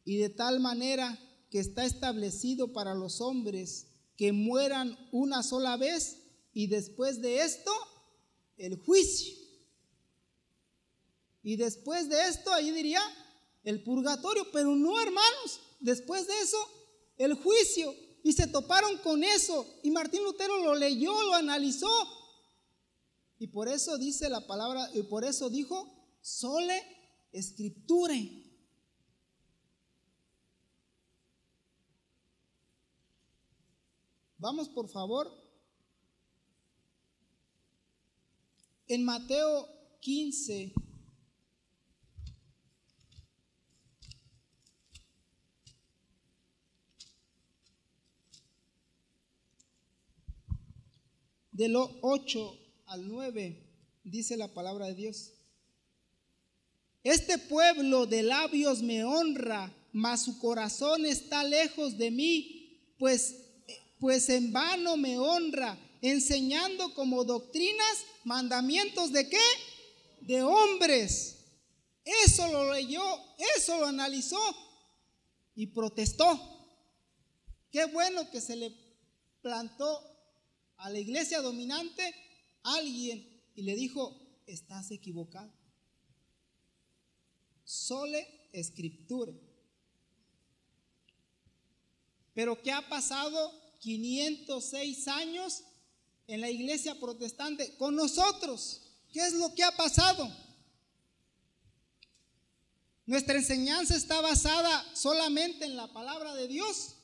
Y 0.06 0.18
de 0.18 0.30
tal 0.30 0.60
manera 0.60 1.20
que 1.50 1.60
está 1.60 1.86
establecido 1.86 2.74
para 2.74 2.96
los 2.96 3.22
hombres 3.22 3.88
que 4.16 4.32
mueran 4.32 4.98
una 5.12 5.44
sola 5.44 5.78
vez 5.78 6.18
y 6.54 6.68
después 6.68 7.22
de 7.22 7.42
esto 7.42 7.72
el 8.58 8.76
juicio. 8.78 9.36
Y 11.42 11.56
después 11.56 12.10
de 12.10 12.28
esto, 12.28 12.52
ahí 12.54 12.72
diría 12.72 13.02
el 13.64 13.84
purgatorio, 13.84 14.46
pero 14.52 14.76
no 14.76 15.00
hermanos, 15.00 15.62
después 15.80 16.28
de 16.28 16.40
eso 16.42 16.58
el 17.18 17.34
juicio 17.34 17.94
y 18.24 18.34
se 18.34 18.48
toparon 18.48 18.98
con 19.00 19.24
eso. 19.24 19.66
Y 19.84 19.92
Martín 19.92 20.24
Lutero 20.24 20.58
lo 20.64 20.76
leyó, 20.76 21.12
lo 21.24 21.36
analizó. 21.36 21.90
Y 23.38 23.48
por 23.48 23.70
eso 23.70 23.98
dice 23.98 24.30
la 24.30 24.46
palabra, 24.46 24.90
y 24.94 25.04
por 25.04 25.24
eso 25.24 25.50
dijo, 25.50 26.18
sole 26.22 26.84
escriture. 27.32 28.50
Vamos 34.38 34.70
por 34.70 34.90
favor. 34.90 35.30
En 38.88 39.06
Mateo 39.06 39.68
15, 40.00 40.74
de 51.60 51.68
lo 51.68 51.92
8 52.04 52.58
al 52.86 53.06
9, 53.10 54.02
dice 54.06 54.38
la 54.38 54.48
palabra 54.48 54.86
de 54.86 54.96
Dios. 54.96 55.34
Este 57.04 57.38
pueblo 57.38 58.06
de 58.06 58.24
labios 58.24 58.82
me 58.82 59.04
honra, 59.04 59.70
mas 59.92 60.24
su 60.24 60.40
corazón 60.40 61.06
está 61.06 61.44
lejos 61.44 61.98
de 61.98 62.12
mí, 62.12 62.96
pues, 62.98 63.44
pues 64.00 64.30
en 64.30 64.54
vano 64.54 64.96
me 64.96 65.20
honra, 65.20 65.78
enseñando 66.02 66.94
como 66.94 67.26
doctrinas 67.26 68.06
mandamientos 68.24 69.12
de 69.12 69.28
qué? 69.28 69.46
De 70.22 70.42
hombres. 70.42 71.40
Eso 72.26 72.48
lo 72.54 72.74
leyó, 72.74 73.04
eso 73.58 73.78
lo 73.80 73.88
analizó 73.88 74.40
y 75.56 75.68
protestó. 75.68 76.40
Qué 77.70 77.84
bueno 77.84 78.32
que 78.32 78.40
se 78.40 78.56
le 78.56 78.74
plantó 79.42 80.09
a 80.80 80.90
la 80.90 81.00
iglesia 81.00 81.42
dominante 81.42 82.14
alguien 82.64 83.42
y 83.56 83.64
le 83.64 83.76
dijo, 83.76 84.18
estás 84.48 84.92
equivocado. 84.92 85.54
Sole 87.64 88.50
escritura. 88.54 89.34
Pero 92.34 92.62
¿qué 92.62 92.72
ha 92.72 92.88
pasado 92.88 93.52
506 93.80 95.08
años 95.10 95.64
en 96.28 96.42
la 96.42 96.50
iglesia 96.50 97.00
protestante 97.00 97.76
con 97.76 97.96
nosotros? 97.96 98.82
¿Qué 99.12 99.20
es 99.20 99.34
lo 99.34 99.54
que 99.54 99.64
ha 99.64 99.76
pasado? 99.76 100.32
Nuestra 103.06 103.36
enseñanza 103.36 103.96
está 103.96 104.22
basada 104.22 104.86
solamente 104.96 105.66
en 105.66 105.76
la 105.76 105.92
palabra 105.92 106.36
de 106.36 106.48
Dios 106.48 106.96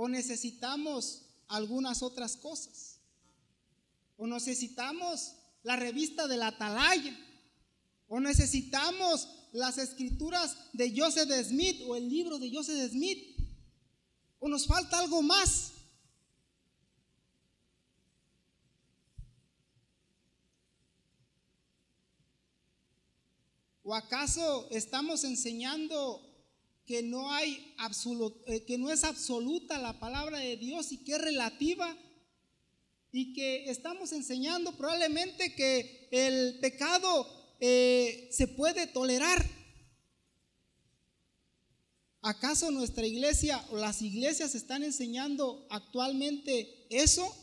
o 0.00 0.08
necesitamos 0.08 1.22
algunas 1.48 2.04
otras 2.04 2.36
cosas. 2.36 3.00
O 4.16 4.28
necesitamos 4.28 5.34
la 5.64 5.74
revista 5.74 6.28
de 6.28 6.36
la 6.36 6.46
Atalaya. 6.46 7.18
O 8.06 8.20
necesitamos 8.20 9.28
las 9.50 9.76
escrituras 9.76 10.56
de 10.72 10.96
Joseph 10.96 11.28
Smith 11.48 11.82
o 11.88 11.96
el 11.96 12.08
libro 12.08 12.38
de 12.38 12.48
Joseph 12.48 12.92
Smith. 12.92 13.40
O 14.38 14.48
nos 14.48 14.68
falta 14.68 15.00
algo 15.00 15.20
más. 15.20 15.72
¿O 23.82 23.96
acaso 23.96 24.68
estamos 24.70 25.24
enseñando 25.24 26.27
que 26.88 27.02
no 27.02 27.30
hay 27.30 27.74
eh, 28.46 28.64
que 28.64 28.78
no 28.78 28.90
es 28.90 29.04
absoluta 29.04 29.78
la 29.78 30.00
palabra 30.00 30.38
de 30.38 30.56
Dios 30.56 30.90
y 30.90 31.04
que 31.04 31.12
es 31.12 31.20
relativa? 31.20 31.94
Y 33.12 33.34
que 33.34 33.68
estamos 33.70 34.12
enseñando 34.12 34.72
probablemente 34.72 35.54
que 35.54 36.08
el 36.10 36.58
pecado 36.60 37.26
eh, 37.60 38.28
se 38.32 38.48
puede 38.48 38.86
tolerar. 38.86 39.44
¿Acaso 42.22 42.70
nuestra 42.70 43.06
iglesia 43.06 43.62
o 43.70 43.76
las 43.76 44.00
iglesias 44.00 44.54
están 44.54 44.82
enseñando 44.82 45.66
actualmente 45.68 46.86
eso? 46.88 47.36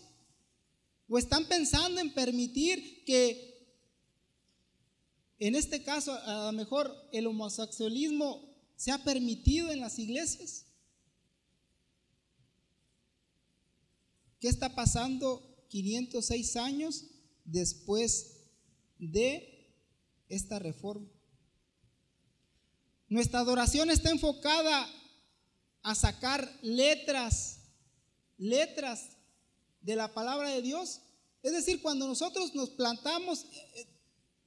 ¿O 1.08 1.20
están 1.20 1.46
pensando 1.46 2.02
en 2.02 2.14
permitir 2.16 3.04
que 3.06 3.54
en 5.38 5.54
este 5.54 5.84
caso, 5.84 6.14
a 6.14 6.46
lo 6.48 6.52
mejor 6.54 6.96
el 7.12 7.28
homosexualismo 7.28 8.55
se 8.76 8.92
ha 8.92 9.04
permitido 9.04 9.72
en 9.72 9.82
las 9.82 10.00
iglesias. 10.00 10.66
¿Qué 14.40 14.48
está 14.48 14.76
pasando 14.76 15.66
506 15.70 16.56
años 16.58 17.06
después 17.46 18.38
de 19.00 19.74
esta 20.30 20.60
reforma? 20.60 21.08
Nuestra 23.08 23.40
adoración 23.40 23.90
está 23.92 24.10
enfocada 24.10 24.88
a 25.84 25.96
sacar 25.96 26.52
letras, 26.62 27.60
letras 28.38 29.18
de 29.82 29.96
la 29.96 30.14
palabra 30.14 30.50
de 30.50 30.62
Dios. 30.62 31.02
Es 31.44 31.54
decir, 31.54 31.82
cuando 31.82 32.08
nosotros 32.08 32.56
nos 32.56 32.72
plantamos 32.72 33.46
eh, 33.76 33.88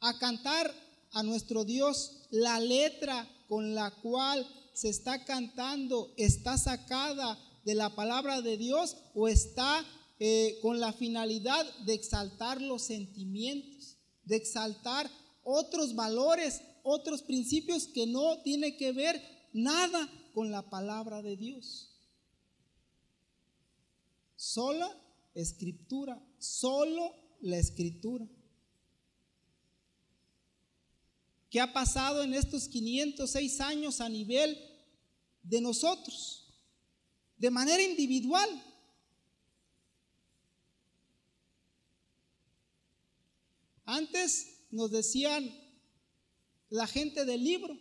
a 0.01 0.19
cantar 0.19 0.75
a 1.13 1.23
nuestro 1.23 1.65
Dios, 1.65 2.27
la 2.31 2.59
letra 2.59 3.29
con 3.49 3.75
la 3.75 3.91
cual 3.91 4.47
se 4.75 4.89
está 4.89 5.25
cantando 5.25 6.13
está 6.17 6.57
sacada 6.57 7.39
de 7.65 7.75
la 7.75 7.95
palabra 7.95 8.41
de 8.43 8.57
Dios 8.57 8.97
o 9.15 9.27
está 9.27 9.85
eh, 10.21 10.59
con 10.63 10.79
la 10.79 10.93
finalidad 10.93 11.67
de 11.85 11.95
exaltar 11.95 12.61
los 12.61 12.83
sentimientos, 12.83 13.97
de 14.25 14.37
exaltar 14.37 15.11
otros 15.43 15.95
valores, 15.95 16.61
otros 16.83 17.23
principios 17.23 17.87
que 17.89 18.07
no 18.07 18.41
tiene 18.43 18.77
que 18.77 18.93
ver 18.93 19.21
nada 19.53 20.09
con 20.35 20.51
la 20.51 20.69
palabra 20.69 21.23
de 21.23 21.37
Dios. 21.37 21.95
Sola 24.37 24.89
escritura, 25.35 26.23
solo 26.39 27.13
la 27.41 27.59
escritura. 27.59 28.29
¿Qué 31.51 31.61
ha 31.61 31.73
pasado 31.73 32.23
en 32.23 32.35
estos 32.35 32.69
506 32.69 33.61
años 33.61 34.01
a 34.01 34.09
nivel 34.09 34.59
de 35.43 35.61
nosotros? 35.61 36.47
De 37.37 37.51
manera 37.51 37.83
individual. 37.83 38.49
Antes 43.85 44.67
nos 44.71 44.91
decían 44.91 45.51
la 46.69 46.87
gente 46.87 47.25
del 47.25 47.43
libro. 47.43 47.79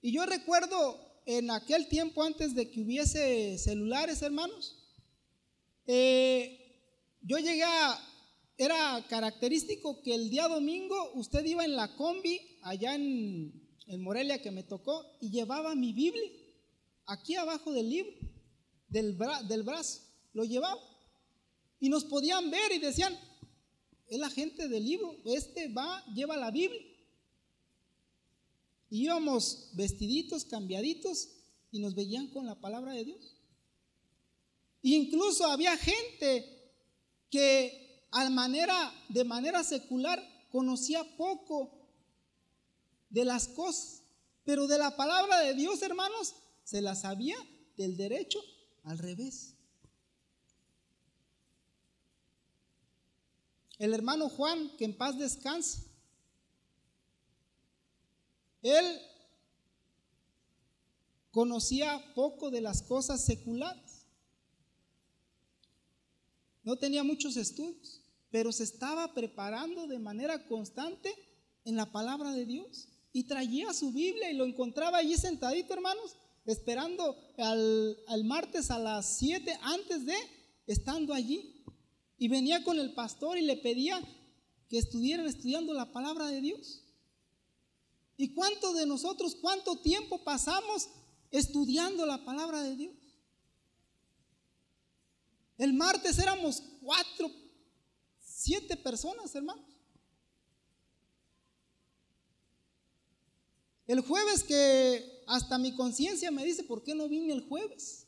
Y 0.00 0.12
yo 0.12 0.24
recuerdo 0.24 0.98
en 1.26 1.50
aquel 1.50 1.88
tiempo, 1.88 2.22
antes 2.22 2.54
de 2.54 2.70
que 2.70 2.80
hubiese 2.80 3.58
celulares, 3.58 4.22
hermanos, 4.22 4.76
eh, 5.86 6.80
yo 7.20 7.38
llegué 7.38 7.64
a, 7.64 8.00
era 8.58 9.04
característico 9.08 10.02
que 10.02 10.14
el 10.14 10.30
día 10.30 10.48
domingo 10.48 11.12
usted 11.14 11.44
iba 11.44 11.64
en 11.64 11.76
la 11.76 11.94
combi 11.96 12.40
allá 12.62 12.94
en, 12.94 13.64
Morelia 13.98 14.42
que 14.42 14.50
me 14.50 14.64
tocó 14.64 15.04
y 15.20 15.30
llevaba 15.30 15.74
mi 15.76 15.92
Biblia 15.92 16.28
aquí 17.06 17.36
abajo 17.36 17.72
del 17.72 17.88
libro, 17.88 18.12
del, 18.88 19.16
del 19.46 19.62
brazo, 19.62 20.00
lo 20.32 20.44
llevaba. 20.44 20.80
Y 21.78 21.88
nos 21.88 22.04
podían 22.04 22.50
ver 22.50 22.72
y 22.72 22.78
decían, 22.78 23.16
es 24.08 24.18
la 24.18 24.30
gente 24.30 24.68
del 24.68 24.84
libro, 24.84 25.16
este 25.24 25.68
va, 25.68 26.04
lleva 26.14 26.36
la 26.36 26.50
Biblia. 26.50 26.82
Y 28.90 29.04
íbamos 29.04 29.70
vestiditos, 29.74 30.44
cambiaditos, 30.44 31.28
y 31.70 31.78
nos 31.78 31.94
veían 31.94 32.28
con 32.28 32.46
la 32.46 32.60
palabra 32.60 32.92
de 32.92 33.04
Dios. 33.04 33.36
incluso 34.82 35.44
había 35.46 35.76
gente 35.76 36.72
que 37.30 37.85
manera, 38.30 38.92
de 39.08 39.24
manera 39.24 39.62
secular 39.62 40.22
conocía 40.50 41.04
poco 41.16 41.70
de 43.10 43.24
las 43.24 43.48
cosas, 43.48 44.02
pero 44.44 44.66
de 44.66 44.78
la 44.78 44.96
palabra 44.96 45.40
de 45.40 45.54
Dios, 45.54 45.82
hermanos, 45.82 46.34
se 46.64 46.80
la 46.80 46.94
sabía 46.94 47.36
del 47.76 47.96
derecho 47.96 48.40
al 48.84 48.98
revés. 48.98 49.54
El 53.78 53.92
hermano 53.92 54.28
Juan, 54.30 54.74
que 54.78 54.86
en 54.86 54.96
paz 54.96 55.18
descanse, 55.18 55.82
él 58.62 59.00
conocía 61.30 62.14
poco 62.14 62.50
de 62.50 62.62
las 62.62 62.80
cosas 62.80 63.22
seculares. 63.22 64.06
No 66.64 66.76
tenía 66.76 67.04
muchos 67.04 67.36
estudios 67.36 68.00
pero 68.36 68.52
se 68.52 68.64
estaba 68.64 69.14
preparando 69.14 69.86
de 69.86 69.98
manera 69.98 70.46
constante 70.46 71.10
en 71.64 71.74
la 71.74 71.90
palabra 71.90 72.32
de 72.32 72.44
Dios. 72.44 72.86
Y 73.10 73.24
traía 73.24 73.72
su 73.72 73.92
Biblia 73.92 74.30
y 74.30 74.36
lo 74.36 74.44
encontraba 74.44 74.98
allí 74.98 75.16
sentadito, 75.16 75.72
hermanos, 75.72 76.16
esperando 76.44 77.16
al, 77.38 78.24
martes 78.24 78.70
a 78.70 78.78
las 78.78 79.16
7 79.16 79.58
antes 79.62 80.04
de, 80.04 80.14
estando 80.66 81.14
allí. 81.14 81.64
Y 82.18 82.28
venía 82.28 82.62
con 82.62 82.78
el 82.78 82.92
pastor 82.92 83.38
y 83.38 83.40
le 83.40 83.56
pedía 83.56 83.98
que 84.68 84.76
estuvieran 84.76 85.24
estudiando 85.24 85.72
la 85.72 85.90
palabra 85.90 86.26
de 86.26 86.42
Dios. 86.42 86.82
¿Y 88.18 88.34
cuánto 88.34 88.74
de 88.74 88.84
nosotros, 88.84 89.34
cuánto 89.36 89.76
tiempo 89.76 90.24
pasamos 90.24 90.90
estudiando 91.30 92.04
la 92.04 92.22
palabra 92.22 92.62
de 92.62 92.76
Dios? 92.76 92.96
El 95.56 95.72
martes 95.72 96.18
éramos 96.18 96.62
cuatro 96.82 97.45
Siete 98.46 98.76
personas, 98.76 99.34
hermanos. 99.34 99.66
El 103.88 104.02
jueves 104.02 104.44
que 104.44 105.24
hasta 105.26 105.58
mi 105.58 105.74
conciencia 105.74 106.30
me 106.30 106.44
dice, 106.44 106.62
¿por 106.62 106.84
qué 106.84 106.94
no 106.94 107.08
vine 107.08 107.32
el 107.32 107.48
jueves? 107.48 108.06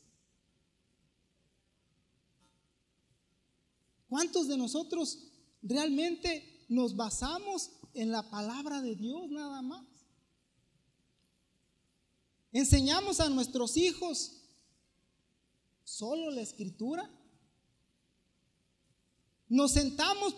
¿Cuántos 4.09 4.47
de 4.47 4.57
nosotros 4.57 5.25
realmente 5.61 6.65
nos 6.69 6.95
basamos 6.95 7.73
en 7.93 8.13
la 8.13 8.31
palabra 8.31 8.81
de 8.81 8.95
Dios 8.95 9.29
nada 9.31 9.61
más? 9.61 9.89
Enseñamos 12.53 13.19
a 13.19 13.29
nuestros 13.29 13.77
hijos 13.77 14.41
solo 15.83 16.31
la 16.31 16.43
escritura. 16.43 17.11
Nos 19.49 19.73
sentamos 19.73 20.35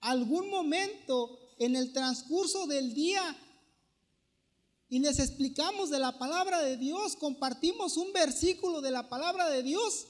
algún 0.00 0.50
momento 0.50 1.38
en 1.58 1.76
el 1.76 1.92
transcurso 1.92 2.66
del 2.66 2.94
día 2.94 3.36
y 4.88 4.98
les 4.98 5.18
explicamos 5.18 5.90
de 5.90 5.98
la 5.98 6.18
palabra 6.18 6.60
de 6.60 6.76
Dios, 6.76 7.16
compartimos 7.16 7.96
un 7.96 8.12
versículo 8.12 8.80
de 8.80 8.90
la 8.90 9.08
palabra 9.08 9.48
de 9.48 9.62
Dios. 9.62 10.06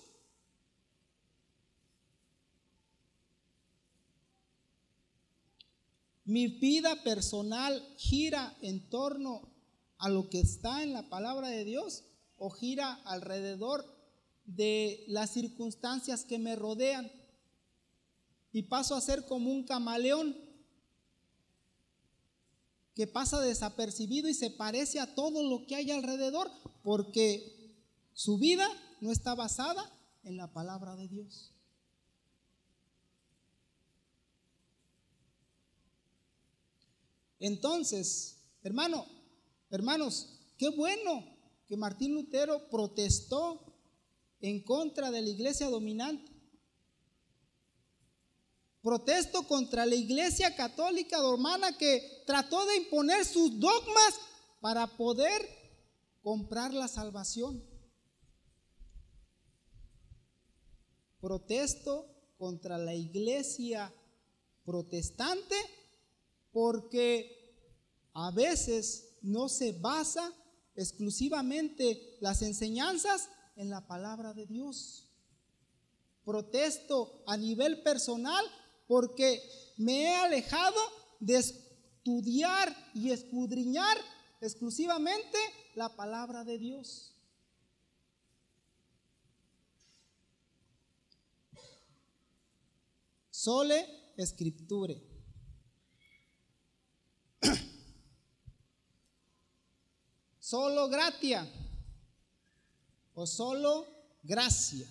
Mi 6.24 6.48
vida 6.48 7.02
personal 7.04 7.94
gira 7.96 8.56
en 8.60 8.88
torno 8.88 9.52
a 9.98 10.08
lo 10.08 10.28
que 10.30 10.40
está 10.40 10.82
en 10.82 10.92
la 10.92 11.08
palabra 11.08 11.48
de 11.48 11.64
Dios 11.64 12.04
o 12.36 12.50
gira 12.50 12.94
alrededor 13.04 13.84
de 14.46 15.04
las 15.06 15.30
circunstancias 15.30 16.24
que 16.24 16.38
me 16.38 16.56
rodean 16.56 17.12
y 18.52 18.62
paso 18.64 18.94
a 18.94 19.00
ser 19.00 19.24
como 19.26 19.50
un 19.50 19.64
camaleón 19.64 20.36
que 22.94 23.06
pasa 23.06 23.40
desapercibido 23.40 24.28
y 24.28 24.34
se 24.34 24.50
parece 24.50 25.00
a 25.00 25.14
todo 25.14 25.42
lo 25.42 25.66
que 25.66 25.76
hay 25.76 25.90
alrededor 25.90 26.50
porque 26.82 27.72
su 28.12 28.36
vida 28.38 28.68
no 29.00 29.10
está 29.10 29.34
basada 29.34 29.90
en 30.24 30.36
la 30.36 30.52
palabra 30.52 30.94
de 30.96 31.08
Dios. 31.08 31.52
Entonces, 37.40 38.36
hermano, 38.62 39.06
hermanos, 39.70 40.38
qué 40.58 40.68
bueno 40.68 41.24
que 41.66 41.76
Martín 41.76 42.14
Lutero 42.14 42.68
protestó 42.68 43.64
en 44.40 44.62
contra 44.62 45.10
de 45.10 45.22
la 45.22 45.30
iglesia 45.30 45.68
dominante 45.68 46.31
Protesto 48.82 49.46
contra 49.46 49.86
la 49.86 49.94
iglesia 49.94 50.56
católica 50.56 51.18
romana 51.20 51.78
que 51.78 52.24
trató 52.26 52.66
de 52.66 52.78
imponer 52.78 53.24
sus 53.24 53.60
dogmas 53.60 54.14
para 54.60 54.88
poder 54.88 55.40
comprar 56.20 56.74
la 56.74 56.88
salvación. 56.88 57.64
Protesto 61.20 62.12
contra 62.36 62.76
la 62.76 62.92
iglesia 62.92 63.94
protestante 64.64 65.54
porque 66.50 67.54
a 68.14 68.32
veces 68.32 69.16
no 69.22 69.48
se 69.48 69.72
basa 69.72 70.34
exclusivamente 70.74 72.18
las 72.20 72.42
enseñanzas 72.42 73.28
en 73.54 73.70
la 73.70 73.86
palabra 73.86 74.34
de 74.34 74.46
Dios. 74.46 75.08
Protesto 76.24 77.22
a 77.28 77.36
nivel 77.36 77.84
personal 77.84 78.44
porque 78.86 79.42
me 79.76 80.02
he 80.02 80.14
alejado 80.16 80.80
de 81.20 81.36
estudiar 81.36 82.74
y 82.94 83.10
escudriñar 83.10 83.96
exclusivamente 84.40 85.38
la 85.74 85.94
palabra 85.94 86.44
de 86.44 86.58
Dios. 86.58 87.14
Sole 93.30 94.12
escriture. 94.16 95.02
Solo 100.38 100.88
gratia 100.88 101.50
o 103.14 103.26
solo 103.26 103.86
gracia. 104.22 104.86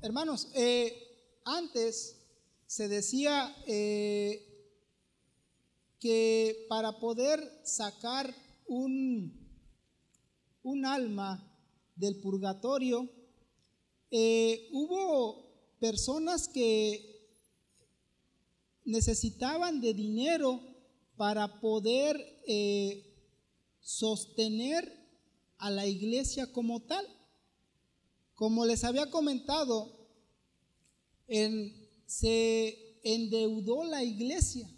Hermanos, 0.00 0.46
eh, 0.54 1.42
antes 1.44 2.16
se 2.68 2.86
decía 2.86 3.52
eh, 3.66 4.46
que 5.98 6.66
para 6.68 7.00
poder 7.00 7.40
sacar 7.64 8.32
un, 8.68 9.32
un 10.62 10.86
alma 10.86 11.44
del 11.96 12.20
purgatorio, 12.20 13.10
eh, 14.12 14.68
hubo 14.70 15.74
personas 15.80 16.46
que 16.46 17.26
necesitaban 18.84 19.80
de 19.80 19.94
dinero 19.94 20.60
para 21.16 21.58
poder 21.60 22.16
sostener 23.80 24.96
a 25.58 25.70
la 25.70 25.86
iglesia 25.88 26.52
como 26.52 26.82
tal. 26.82 27.04
Como 28.38 28.64
les 28.64 28.84
había 28.84 29.10
comentado, 29.10 29.90
se 32.06 33.00
endeudó 33.02 33.82
la 33.82 34.04
iglesia 34.04 34.70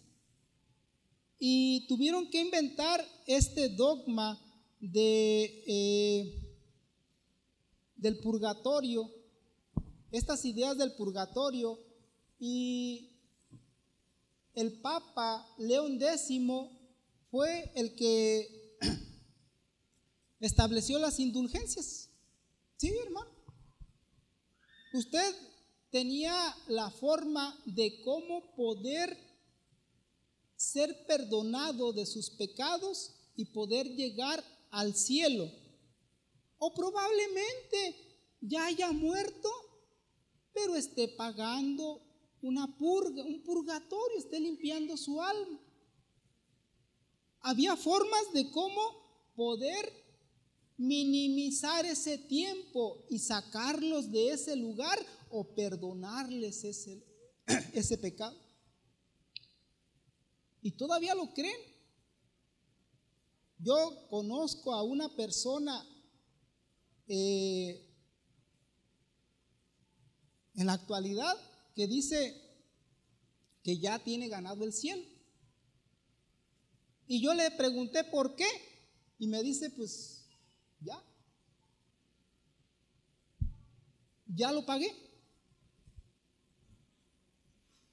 y 1.38 1.86
tuvieron 1.86 2.30
que 2.30 2.40
inventar 2.40 3.06
este 3.26 3.68
dogma 3.68 4.40
eh, 4.80 6.56
del 7.96 8.18
purgatorio, 8.20 9.10
estas 10.10 10.42
ideas 10.46 10.78
del 10.78 10.94
purgatorio 10.94 11.78
y 12.38 13.10
el 14.54 14.80
Papa 14.80 15.46
León 15.58 15.98
X 16.00 16.30
fue 17.30 17.70
el 17.74 17.94
que 17.94 18.78
estableció 20.40 20.98
las 20.98 21.20
indulgencias. 21.20 22.08
Sí, 22.78 22.88
hermano. 23.04 23.39
Usted 24.92 25.34
tenía 25.90 26.34
la 26.68 26.90
forma 26.90 27.56
de 27.64 28.00
cómo 28.02 28.54
poder 28.54 29.16
ser 30.56 31.06
perdonado 31.06 31.92
de 31.92 32.06
sus 32.06 32.30
pecados 32.30 33.12
y 33.36 33.46
poder 33.46 33.86
llegar 33.94 34.44
al 34.70 34.94
cielo. 34.94 35.50
O 36.58 36.74
probablemente 36.74 37.96
ya 38.40 38.66
haya 38.66 38.92
muerto, 38.92 39.50
pero 40.52 40.76
esté 40.76 41.08
pagando 41.08 42.02
una 42.42 42.76
purga, 42.76 43.22
un 43.22 43.42
purgatorio, 43.42 44.18
esté 44.18 44.40
limpiando 44.40 44.96
su 44.96 45.22
alma. 45.22 45.60
Había 47.40 47.76
formas 47.76 48.32
de 48.32 48.50
cómo 48.50 48.82
poder 49.34 49.99
minimizar 50.80 51.84
ese 51.84 52.16
tiempo 52.16 53.04
y 53.10 53.18
sacarlos 53.18 54.10
de 54.10 54.30
ese 54.30 54.56
lugar 54.56 54.98
o 55.28 55.54
perdonarles 55.54 56.64
ese, 56.64 57.04
ese 57.74 57.98
pecado. 57.98 58.34
Y 60.62 60.70
todavía 60.70 61.14
lo 61.14 61.34
creen. 61.34 61.60
Yo 63.58 64.06
conozco 64.08 64.72
a 64.72 64.82
una 64.82 65.14
persona 65.14 65.86
eh, 67.06 67.86
en 70.54 70.66
la 70.66 70.72
actualidad 70.72 71.36
que 71.74 71.86
dice 71.88 72.40
que 73.62 73.78
ya 73.78 73.98
tiene 73.98 74.28
ganado 74.28 74.64
el 74.64 74.72
cielo. 74.72 75.04
Y 77.06 77.20
yo 77.20 77.34
le 77.34 77.50
pregunté 77.50 78.02
por 78.04 78.34
qué. 78.34 78.48
Y 79.18 79.26
me 79.26 79.42
dice, 79.42 79.68
pues 79.68 80.19
ya. 80.80 81.02
Ya 84.26 84.52
lo 84.52 84.64
pagué. 84.64 84.94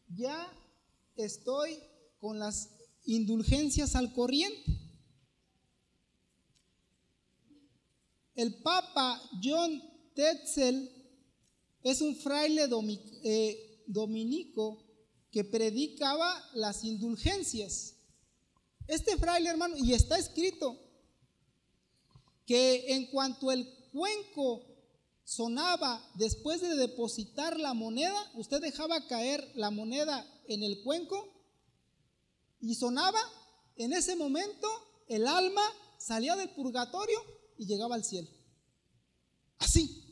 Ya 0.09 0.51
estoy 1.15 1.79
con 2.19 2.39
las 2.39 2.69
indulgencias 3.05 3.95
al 3.95 4.13
corriente. 4.13 4.77
El 8.35 8.61
Papa 8.61 9.21
John 9.43 9.81
Tetzel 10.13 10.91
es 11.83 12.01
un 12.01 12.15
fraile 12.15 12.69
eh, 13.23 13.83
dominico 13.87 14.83
que 15.31 15.43
predicaba 15.43 16.49
las 16.53 16.83
indulgencias. 16.83 17.95
Este 18.87 19.17
fraile, 19.17 19.49
hermano, 19.49 19.75
y 19.77 19.93
está 19.93 20.17
escrito, 20.17 20.79
que 22.47 22.95
en 22.95 23.07
cuanto 23.07 23.51
el 23.51 23.67
cuenco 23.91 24.65
sonaba 25.25 26.01
después 26.15 26.61
de 26.61 26.75
depositar 26.75 27.59
la 27.59 27.73
moneda, 27.73 28.31
usted 28.35 28.61
dejaba 28.61 29.05
caer 29.07 29.51
la 29.55 29.69
moneda 29.69 30.25
en 30.47 30.63
el 30.63 30.81
cuenco 30.81 31.27
y 32.61 32.73
sonaba, 32.75 33.19
en 33.75 33.91
ese 33.91 34.15
momento 34.15 34.67
el 35.09 35.27
alma 35.27 35.61
salía 35.99 36.37
del 36.37 36.49
purgatorio 36.51 37.19
y 37.57 37.65
llegaba 37.65 37.95
al 37.95 38.05
cielo. 38.05 38.29
Así. 39.57 40.05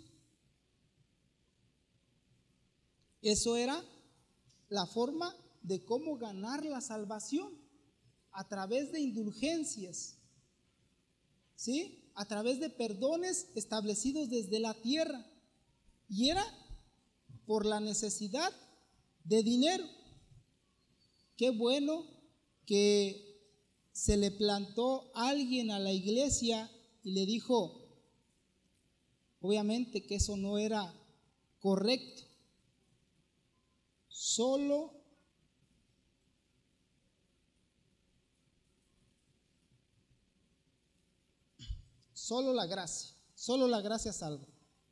Eso 3.21 3.55
era 3.55 3.81
la 4.67 4.85
forma 4.85 5.33
de 5.63 5.85
cómo 5.85 6.17
ganar 6.17 6.65
la 6.65 6.81
salvación 6.81 7.57
a 8.31 8.45
través 8.49 8.91
de 8.91 8.99
indulgencias. 8.99 10.17
¿Sí? 11.55 12.04
A 12.15 12.25
través 12.25 12.59
de 12.59 12.69
perdones 12.69 13.49
establecidos 13.55 14.29
desde 14.29 14.59
la 14.59 14.73
tierra. 14.73 15.25
Y 16.09 16.29
era 16.29 16.45
por 17.45 17.65
la 17.65 17.79
necesidad 17.79 18.53
de 19.23 19.43
dinero. 19.43 19.85
Qué 21.37 21.49
bueno 21.49 22.05
que 22.65 23.25
se 23.91 24.17
le 24.17 24.31
plantó 24.31 25.11
alguien 25.13 25.71
a 25.71 25.79
la 25.79 25.91
iglesia 25.91 26.71
y 27.03 27.11
le 27.11 27.25
dijo, 27.25 27.85
obviamente 29.41 30.05
que 30.05 30.15
eso 30.15 30.37
no 30.37 30.57
era 30.57 30.93
correcto. 31.59 32.23
Solo 34.07 35.04
Solo 42.25 42.53
la 42.53 42.65
gracia, 42.65 43.11
solo 43.35 43.67
la 43.67 43.81
gracia 43.81 44.11
salva. 44.11 44.47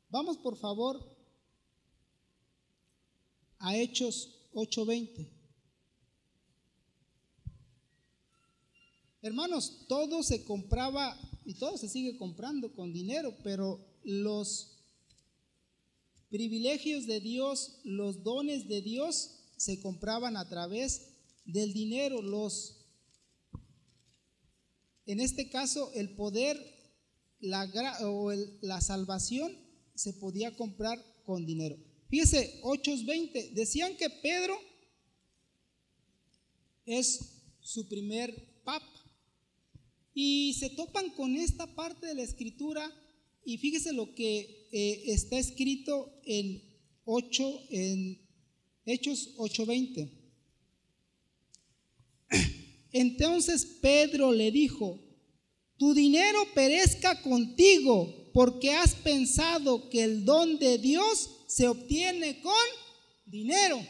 Vamos 0.08 0.38
por 0.38 0.56
favor 0.56 1.04
a 3.58 3.76
Hechos 3.76 4.28
8:20. 4.52 5.28
Hermanos, 9.20 9.84
todo 9.88 10.22
se 10.22 10.44
compraba 10.44 11.18
y 11.44 11.54
todo 11.54 11.76
se 11.76 11.88
sigue 11.88 12.16
comprando 12.18 12.72
con 12.72 12.92
dinero, 12.92 13.34
pero 13.42 13.84
los 14.04 14.76
privilegios 16.28 17.04
de 17.08 17.18
Dios, 17.18 17.80
los 17.82 18.22
dones 18.22 18.68
de 18.68 18.80
Dios 18.80 19.40
se 19.56 19.80
compraban 19.80 20.36
a 20.36 20.48
través 20.48 21.16
del 21.44 21.72
dinero. 21.72 22.22
Los 22.22 22.84
en 25.06 25.18
este 25.18 25.50
caso, 25.50 25.90
el 25.94 26.14
poder 26.14 26.73
la, 27.44 27.70
o 28.02 28.32
la 28.60 28.80
salvación 28.80 29.56
se 29.94 30.12
podía 30.12 30.56
comprar 30.56 31.02
con 31.24 31.46
dinero. 31.46 31.76
Fíjese, 32.08 32.60
8.20, 32.62 33.52
decían 33.52 33.96
que 33.96 34.10
Pedro 34.10 34.56
es 36.86 37.42
su 37.60 37.88
primer 37.88 38.34
papa. 38.64 38.86
Y 40.14 40.54
se 40.54 40.70
topan 40.70 41.10
con 41.10 41.34
esta 41.34 41.66
parte 41.74 42.06
de 42.06 42.14
la 42.14 42.22
escritura 42.22 42.88
y 43.44 43.58
fíjese 43.58 43.92
lo 43.92 44.14
que 44.14 44.68
eh, 44.72 45.02
está 45.06 45.38
escrito 45.38 46.20
en 46.24 46.62
8, 47.04 47.60
en 47.70 48.20
Hechos 48.86 49.36
8:20. 49.36 50.10
Entonces 52.92 53.64
Pedro 53.82 54.32
le 54.32 54.50
dijo, 54.50 55.00
tu 55.84 55.92
dinero 55.92 56.46
perezca 56.54 57.20
contigo 57.20 58.30
porque 58.32 58.72
has 58.72 58.94
pensado 58.94 59.90
que 59.90 60.02
el 60.02 60.24
don 60.24 60.58
de 60.58 60.78
Dios 60.78 61.28
se 61.46 61.68
obtiene 61.68 62.40
con 62.40 62.66
dinero. 63.26 63.86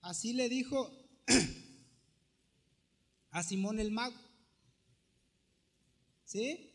Así 0.00 0.32
le 0.32 0.48
dijo 0.48 0.90
a 3.30 3.42
Simón 3.42 3.78
el 3.78 3.90
mago. 3.90 4.16
¿Sí? 6.24 6.70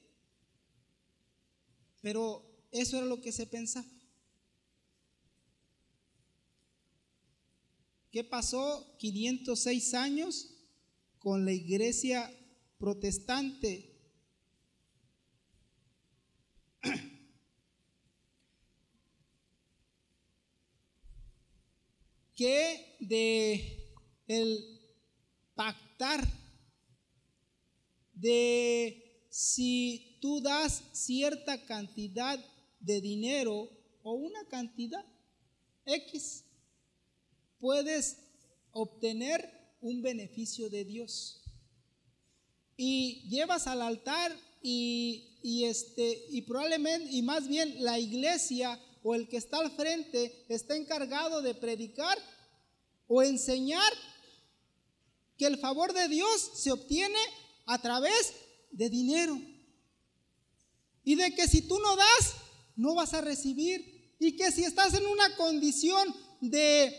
Pero 1.99 2.45
eso 2.69 2.97
era 2.97 3.07
lo 3.07 3.21
que 3.21 3.31
se 3.31 3.47
pensaba. 3.47 3.87
¿Qué 8.11 8.23
pasó 8.23 8.95
506 8.99 9.95
años 9.95 10.53
con 11.17 11.43
la 11.43 11.53
iglesia 11.53 12.31
protestante? 12.81 13.87
que 22.35 22.97
de 22.99 23.95
el 24.25 24.81
pactar 25.53 26.27
de 28.15 29.27
si 29.29 30.17
tú 30.19 30.41
das 30.41 30.83
cierta 30.91 31.63
cantidad 31.67 32.43
de 32.79 32.99
dinero 32.99 33.69
o 34.01 34.13
una 34.13 34.43
cantidad 34.47 35.05
X 35.85 36.45
puedes 37.59 38.17
obtener 38.71 39.47
un 39.81 40.01
beneficio 40.01 40.67
de 40.69 40.83
Dios. 40.83 41.40
Y 42.77 43.27
llevas 43.29 43.67
al 43.67 43.81
altar 43.81 44.35
y, 44.61 45.63
este, 45.63 46.25
y 46.29 46.41
probablemente, 46.43 47.11
y 47.11 47.21
más 47.21 47.47
bien 47.47 47.83
la 47.83 47.99
iglesia 47.99 48.79
o 49.03 49.15
el 49.15 49.27
que 49.27 49.37
está 49.37 49.57
al 49.59 49.71
frente 49.71 50.45
está 50.49 50.75
encargado 50.75 51.41
de 51.41 51.55
predicar 51.55 52.17
o 53.07 53.23
enseñar 53.23 53.91
que 55.37 55.47
el 55.47 55.57
favor 55.57 55.93
de 55.93 56.07
Dios 56.07 56.51
se 56.55 56.71
obtiene 56.71 57.19
a 57.65 57.81
través 57.81 58.33
de 58.71 58.89
dinero. 58.89 59.39
Y 61.03 61.15
de 61.15 61.33
que 61.33 61.47
si 61.47 61.63
tú 61.63 61.79
no 61.79 61.95
das, 61.95 62.35
no 62.75 62.93
vas 62.93 63.13
a 63.13 63.21
recibir. 63.21 64.15
Y 64.19 64.35
que 64.35 64.51
si 64.51 64.63
estás 64.63 64.93
en 64.93 65.05
una 65.07 65.35
condición 65.35 66.15
de 66.41 66.95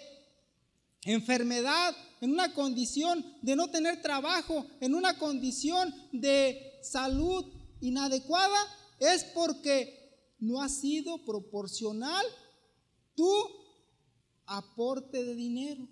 enfermedad, 1.04 1.96
en 2.22 2.30
una 2.30 2.54
condición 2.54 3.26
de 3.42 3.56
no 3.56 3.68
tener 3.68 4.00
trabajo, 4.00 4.64
en 4.80 4.94
una 4.94 5.18
condición 5.18 5.92
de 6.12 6.78
salud 6.80 7.44
inadecuada, 7.80 8.56
es 9.00 9.24
porque 9.34 10.36
no 10.38 10.62
ha 10.62 10.68
sido 10.68 11.24
proporcional 11.24 12.24
tu 13.16 13.28
aporte 14.46 15.24
de 15.24 15.34
dinero. 15.34 15.88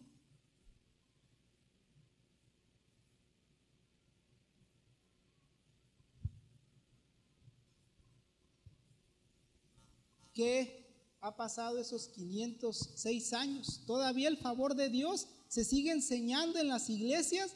¿Qué 10.32 10.80
ha 11.20 11.36
pasado 11.36 11.78
esos 11.78 12.08
506 12.08 13.32
años. 13.32 13.82
Todavía 13.84 14.28
el 14.28 14.38
favor 14.38 14.74
de 14.74 14.88
Dios 14.88 15.26
se 15.50 15.64
sigue 15.64 15.90
enseñando 15.90 16.60
en 16.60 16.68
las 16.68 16.88
iglesias 16.88 17.50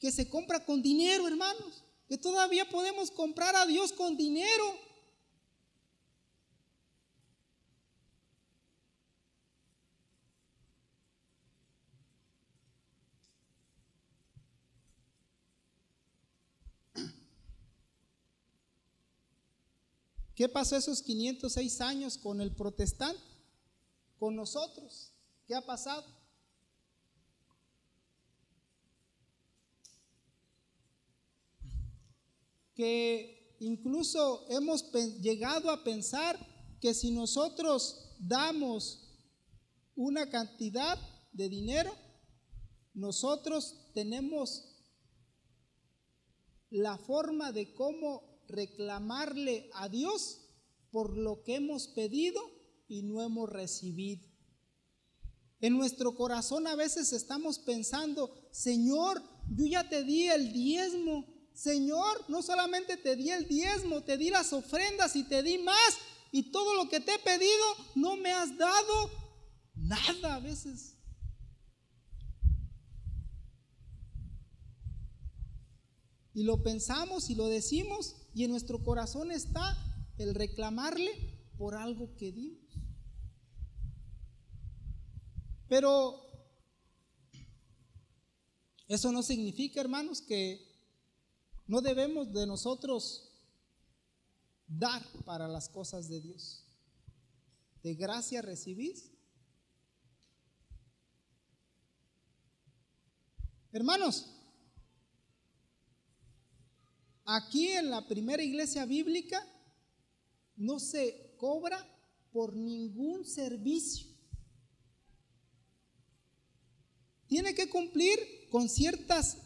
que 0.00 0.10
se 0.10 0.26
compra 0.30 0.64
con 0.64 0.80
dinero, 0.80 1.28
hermanos. 1.28 1.84
Que 2.08 2.16
todavía 2.16 2.66
podemos 2.70 3.10
comprar 3.10 3.54
a 3.56 3.66
Dios 3.66 3.92
con 3.92 4.16
dinero. 4.16 4.64
¿Qué 20.34 20.48
pasó 20.48 20.76
esos 20.76 21.02
506 21.02 21.80
años 21.82 22.16
con 22.16 22.40
el 22.40 22.50
protestante? 22.50 23.20
Con 24.18 24.34
nosotros. 24.34 25.12
¿Qué 25.46 25.54
ha 25.54 25.60
pasado? 25.60 26.23
Que 32.74 33.56
incluso 33.60 34.46
hemos 34.50 34.90
llegado 35.20 35.70
a 35.70 35.84
pensar 35.84 36.38
que 36.80 36.94
si 36.94 37.10
nosotros 37.10 38.16
damos 38.18 39.00
una 39.96 40.28
cantidad 40.28 40.98
de 41.32 41.48
dinero, 41.48 41.94
nosotros 42.94 43.90
tenemos 43.94 44.74
la 46.70 46.98
forma 46.98 47.52
de 47.52 47.72
cómo 47.74 48.42
reclamarle 48.48 49.70
a 49.74 49.88
Dios 49.88 50.40
por 50.90 51.16
lo 51.16 51.42
que 51.42 51.56
hemos 51.56 51.88
pedido 51.88 52.40
y 52.88 53.02
no 53.02 53.22
hemos 53.22 53.48
recibido. 53.48 54.28
En 55.60 55.76
nuestro 55.76 56.14
corazón 56.14 56.66
a 56.66 56.76
veces 56.76 57.12
estamos 57.12 57.58
pensando, 57.58 58.34
Señor, 58.50 59.22
yo 59.56 59.66
ya 59.66 59.88
te 59.88 60.04
di 60.04 60.28
el 60.28 60.52
diezmo. 60.52 61.26
Señor, 61.54 62.24
no 62.28 62.42
solamente 62.42 62.96
te 62.96 63.14
di 63.14 63.30
el 63.30 63.46
diezmo, 63.46 64.02
te 64.02 64.18
di 64.18 64.28
las 64.28 64.52
ofrendas 64.52 65.14
y 65.14 65.22
te 65.22 65.42
di 65.42 65.58
más. 65.58 65.98
Y 66.32 66.50
todo 66.50 66.74
lo 66.74 66.88
que 66.88 66.98
te 66.98 67.14
he 67.14 67.18
pedido, 67.20 67.64
no 67.94 68.16
me 68.16 68.32
has 68.32 68.58
dado 68.58 69.10
nada 69.76 70.34
a 70.34 70.40
veces. 70.40 70.96
Y 76.34 76.42
lo 76.42 76.60
pensamos 76.64 77.30
y 77.30 77.36
lo 77.36 77.46
decimos 77.46 78.16
y 78.34 78.42
en 78.42 78.50
nuestro 78.50 78.82
corazón 78.82 79.30
está 79.30 79.78
el 80.18 80.34
reclamarle 80.34 81.08
por 81.56 81.76
algo 81.76 82.16
que 82.16 82.32
dimos. 82.32 82.64
Pero 85.68 86.20
eso 88.88 89.12
no 89.12 89.22
significa, 89.22 89.80
hermanos, 89.80 90.20
que 90.20 90.73
no 91.66 91.80
debemos 91.80 92.32
de 92.32 92.46
nosotros 92.46 93.30
dar 94.66 95.02
para 95.24 95.48
las 95.48 95.68
cosas 95.68 96.08
de 96.08 96.20
Dios. 96.20 96.64
De 97.82 97.94
gracia 97.94 98.42
recibís. 98.42 99.10
Hermanos, 103.72 104.34
Aquí 107.26 107.68
en 107.68 107.88
la 107.88 108.06
primera 108.06 108.42
iglesia 108.42 108.84
bíblica 108.84 109.42
no 110.56 110.78
se 110.78 111.34
cobra 111.38 111.78
por 112.32 112.54
ningún 112.54 113.24
servicio. 113.24 114.08
Tiene 117.26 117.54
que 117.54 117.70
cumplir 117.70 118.18
con 118.50 118.68
ciertas, 118.68 119.38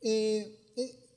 eh, 0.00 0.63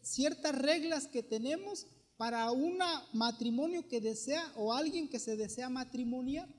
ciertas 0.07 0.55
reglas 0.55 1.07
que 1.07 1.21
tenemos 1.21 1.85
para 2.15 2.49
un 2.51 2.79
matrimonio 3.13 3.87
que 3.87 4.01
desea 4.01 4.51
o 4.55 4.73
alguien 4.73 5.07
que 5.07 5.19
se 5.19 5.35
desea 5.35 5.69
matrimoniar. 5.69 6.49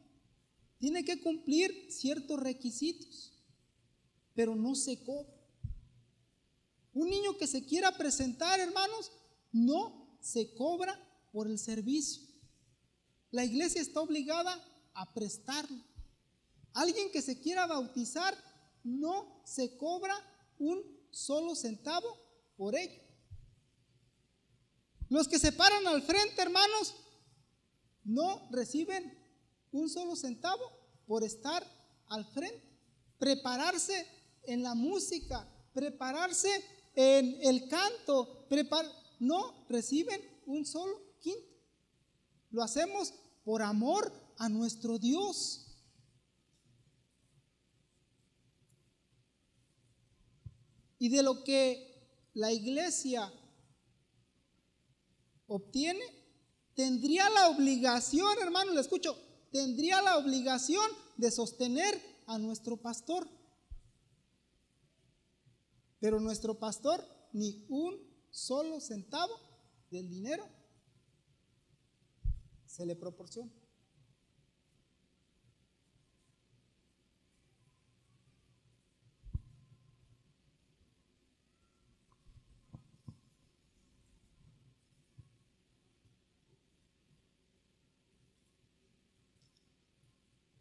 Tiene 0.78 1.04
que 1.04 1.20
cumplir 1.20 1.88
ciertos 1.90 2.38
requisitos, 2.38 3.32
pero 4.34 4.54
no 4.54 4.74
se 4.74 5.02
cobra. 5.02 5.34
Un 6.92 7.10
niño 7.10 7.36
que 7.36 7.46
se 7.46 7.64
quiera 7.64 7.96
presentar, 7.96 8.60
hermanos, 8.60 9.10
no 9.50 10.16
se 10.20 10.54
cobra 10.54 10.96
por 11.32 11.48
el 11.48 11.58
servicio. 11.58 12.22
La 13.30 13.44
iglesia 13.44 13.80
está 13.80 14.00
obligada 14.00 14.62
a 14.94 15.12
prestarlo. 15.12 15.82
Alguien 16.74 17.10
que 17.10 17.22
se 17.22 17.40
quiera 17.40 17.66
bautizar, 17.66 18.36
no 18.84 19.42
se 19.44 19.76
cobra 19.76 20.14
un 20.58 20.82
solo 21.10 21.54
centavo 21.56 22.16
por 22.56 22.76
ello. 22.76 23.07
Los 25.08 25.26
que 25.26 25.38
se 25.38 25.52
paran 25.52 25.86
al 25.86 26.02
frente, 26.02 26.42
hermanos, 26.42 26.94
no 28.04 28.48
reciben 28.50 29.16
un 29.72 29.88
solo 29.88 30.16
centavo 30.16 30.62
por 31.06 31.24
estar 31.24 31.64
al 32.06 32.26
frente. 32.26 32.62
Prepararse 33.18 34.06
en 34.44 34.62
la 34.62 34.74
música, 34.74 35.48
prepararse 35.72 36.48
en 36.94 37.38
el 37.42 37.68
canto, 37.68 38.46
no 39.18 39.66
reciben 39.68 40.20
un 40.46 40.64
solo 40.64 41.00
quinto. 41.20 41.48
Lo 42.50 42.62
hacemos 42.62 43.12
por 43.44 43.62
amor 43.62 44.12
a 44.36 44.48
nuestro 44.48 44.98
Dios. 44.98 45.64
Y 50.98 51.08
de 51.08 51.22
lo 51.22 51.44
que 51.44 51.88
la 52.34 52.52
iglesia 52.52 53.32
obtiene, 55.48 56.04
tendría 56.74 57.28
la 57.30 57.48
obligación, 57.48 58.38
hermano, 58.40 58.72
le 58.72 58.80
escucho, 58.80 59.16
tendría 59.50 60.00
la 60.02 60.18
obligación 60.18 60.88
de 61.16 61.30
sostener 61.30 62.00
a 62.26 62.38
nuestro 62.38 62.76
pastor. 62.76 63.28
Pero 65.98 66.20
nuestro 66.20 66.58
pastor 66.58 67.04
ni 67.32 67.66
un 67.68 67.98
solo 68.30 68.80
centavo 68.80 69.34
del 69.90 70.08
dinero 70.08 70.48
se 72.66 72.86
le 72.86 72.94
proporciona. 72.94 73.50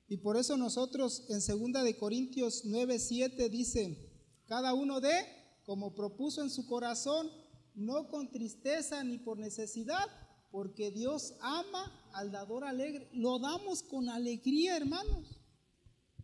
Y 0.08 0.18
por 0.18 0.38
eso 0.38 0.56
nosotros 0.56 1.26
en 1.30 1.40
2 1.40 1.84
de 1.84 1.98
Corintios 1.98 2.64
9, 2.66 2.98
7 2.98 3.50
dice, 3.50 4.10
cada 4.46 4.74
uno 4.74 5.02
de, 5.02 5.12
como 5.66 5.94
propuso 5.94 6.42
en 6.42 6.50
su 6.50 6.66
corazón, 6.66 7.30
no 7.76 8.08
con 8.08 8.32
tristeza 8.32 9.04
ni 9.04 9.18
por 9.18 9.38
necesidad, 9.38 10.06
porque 10.50 10.92
Dios 10.92 11.36
ama 11.42 12.10
al 12.14 12.32
dador 12.32 12.64
alegre. 12.64 13.10
Lo 13.14 13.38
damos 13.38 13.84
con 13.84 14.10
alegría, 14.10 14.78
hermanos, 14.78 15.42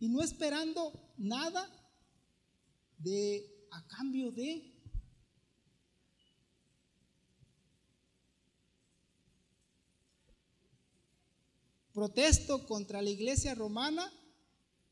y 0.00 0.08
no 0.08 0.22
esperando 0.22 0.92
nada 1.18 1.68
de 2.98 3.66
a 3.70 3.86
cambio 3.86 4.32
de. 4.32 4.73
Protesto 11.94 12.66
contra 12.66 13.00
la 13.00 13.08
iglesia 13.08 13.54
romana 13.54 14.12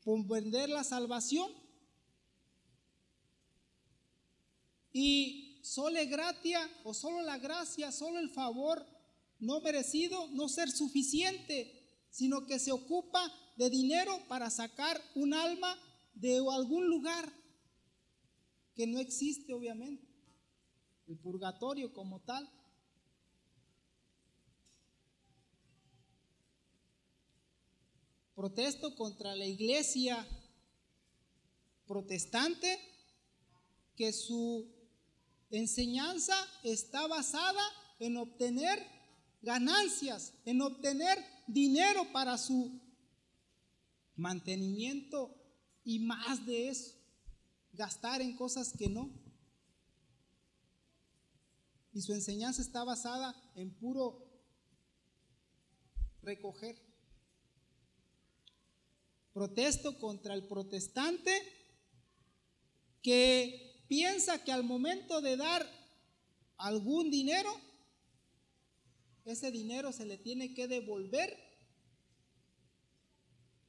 por 0.03 0.25
vender 0.25 0.69
la 0.69 0.83
salvación. 0.83 1.51
Y 4.93 5.59
solo 5.63 5.99
gratia 6.07 6.59
o 6.85 6.93
solo 6.93 7.21
la 7.21 7.37
gracia, 7.37 7.91
solo 7.91 8.19
el 8.19 8.29
favor 8.29 8.85
no 9.39 9.59
merecido, 9.59 10.29
no 10.29 10.47
ser 10.47 10.71
suficiente, 10.71 12.07
sino 12.09 12.45
que 12.45 12.57
se 12.57 12.71
ocupa 12.71 13.21
de 13.57 13.69
dinero 13.69 14.17
para 14.29 14.49
sacar 14.49 15.01
un 15.15 15.33
alma 15.33 15.77
de 16.13 16.37
algún 16.37 16.87
lugar 16.87 17.31
que 18.75 18.87
no 18.87 18.99
existe, 18.99 19.53
obviamente. 19.53 20.07
El 21.07 21.17
purgatorio 21.17 21.93
como 21.93 22.21
tal. 22.21 22.49
Protesto 28.35 28.95
contra 28.95 29.35
la 29.35 29.45
iglesia 29.45 30.27
protestante 31.85 32.79
que 33.95 34.11
su 34.11 34.67
enseñanza 35.51 36.35
está 36.63 37.05
basada 37.07 37.61
en 37.99 38.17
obtener 38.17 38.83
ganancias, 39.41 40.33
en 40.45 40.61
obtener 40.61 41.23
dinero 41.47 42.11
para 42.11 42.37
su 42.37 42.81
mantenimiento 44.15 45.35
y 45.83 45.99
más 45.99 46.45
de 46.45 46.69
eso, 46.69 46.95
gastar 47.73 48.21
en 48.21 48.35
cosas 48.35 48.73
que 48.75 48.89
no. 48.89 49.11
Y 51.93 52.01
su 52.01 52.13
enseñanza 52.13 52.61
está 52.61 52.83
basada 52.83 53.35
en 53.55 53.71
puro 53.71 54.25
recoger. 56.23 56.92
Protesto 59.33 59.97
contra 59.99 60.33
el 60.33 60.47
protestante 60.47 61.31
que 63.01 63.83
piensa 63.87 64.43
que 64.43 64.51
al 64.51 64.63
momento 64.63 65.21
de 65.21 65.37
dar 65.37 65.67
algún 66.57 67.09
dinero, 67.11 67.51
ese 69.25 69.51
dinero 69.51 69.91
se 69.91 70.05
le 70.05 70.17
tiene 70.17 70.53
que 70.53 70.67
devolver 70.67 71.37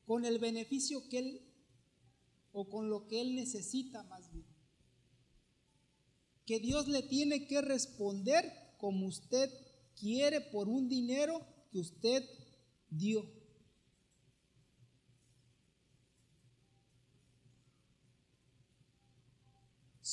con 0.07 0.25
el 0.25 0.39
beneficio 0.39 1.09
que 1.09 1.19
él 1.19 1.41
o 2.53 2.69
con 2.69 2.89
lo 2.89 3.07
que 3.09 3.21
él 3.21 3.35
necesita 3.35 4.03
más 4.05 4.31
bien. 4.33 4.47
Que 6.47 6.61
Dios 6.61 6.89
le 6.89 7.03
tiene 7.03 7.47
que 7.47 7.63
responder 7.63 8.53
como 8.79 9.07
usted 9.07 9.51
quiere 9.99 10.41
por 10.41 10.69
un 10.69 10.89
dinero 10.89 11.41
que 11.73 11.79
usted 11.79 12.23
dio. 12.91 13.44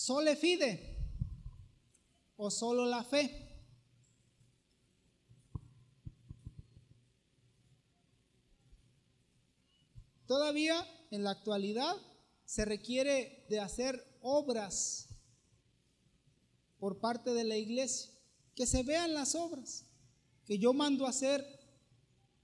¿Sole 0.02 0.36
fide 0.36 0.98
o 2.36 2.50
solo 2.50 2.88
la 2.88 3.04
fe? 3.04 3.30
Todavía 10.26 10.84
en 11.12 11.24
la 11.24 11.30
actualidad 11.30 11.96
se 12.46 12.66
requiere 12.66 13.46
de 13.48 13.60
hacer 13.60 14.04
obras 14.22 15.08
por 16.80 17.00
parte 17.00 17.36
de 17.36 17.44
la 17.44 17.58
iglesia, 17.58 18.12
que 18.56 18.66
se 18.66 18.82
vean 18.82 19.14
las 19.14 19.36
obras, 19.36 19.86
que 20.48 20.58
yo 20.58 20.74
mando 20.74 21.06
a 21.06 21.10
hacer 21.10 21.46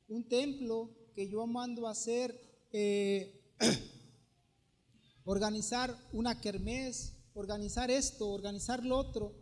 un 0.07 0.29
templo, 0.29 0.95
que 1.15 1.27
yo 1.27 1.47
mando 1.47 1.87
a 1.87 1.91
hacer, 1.93 2.39
eh, 2.71 3.41
organizar 5.25 5.97
una 6.13 6.39
kermés, 6.39 7.16
organizar 7.37 7.91
esto, 7.91 8.29
organizar 8.29 8.83
lo 8.83 8.97
otro, 8.97 9.35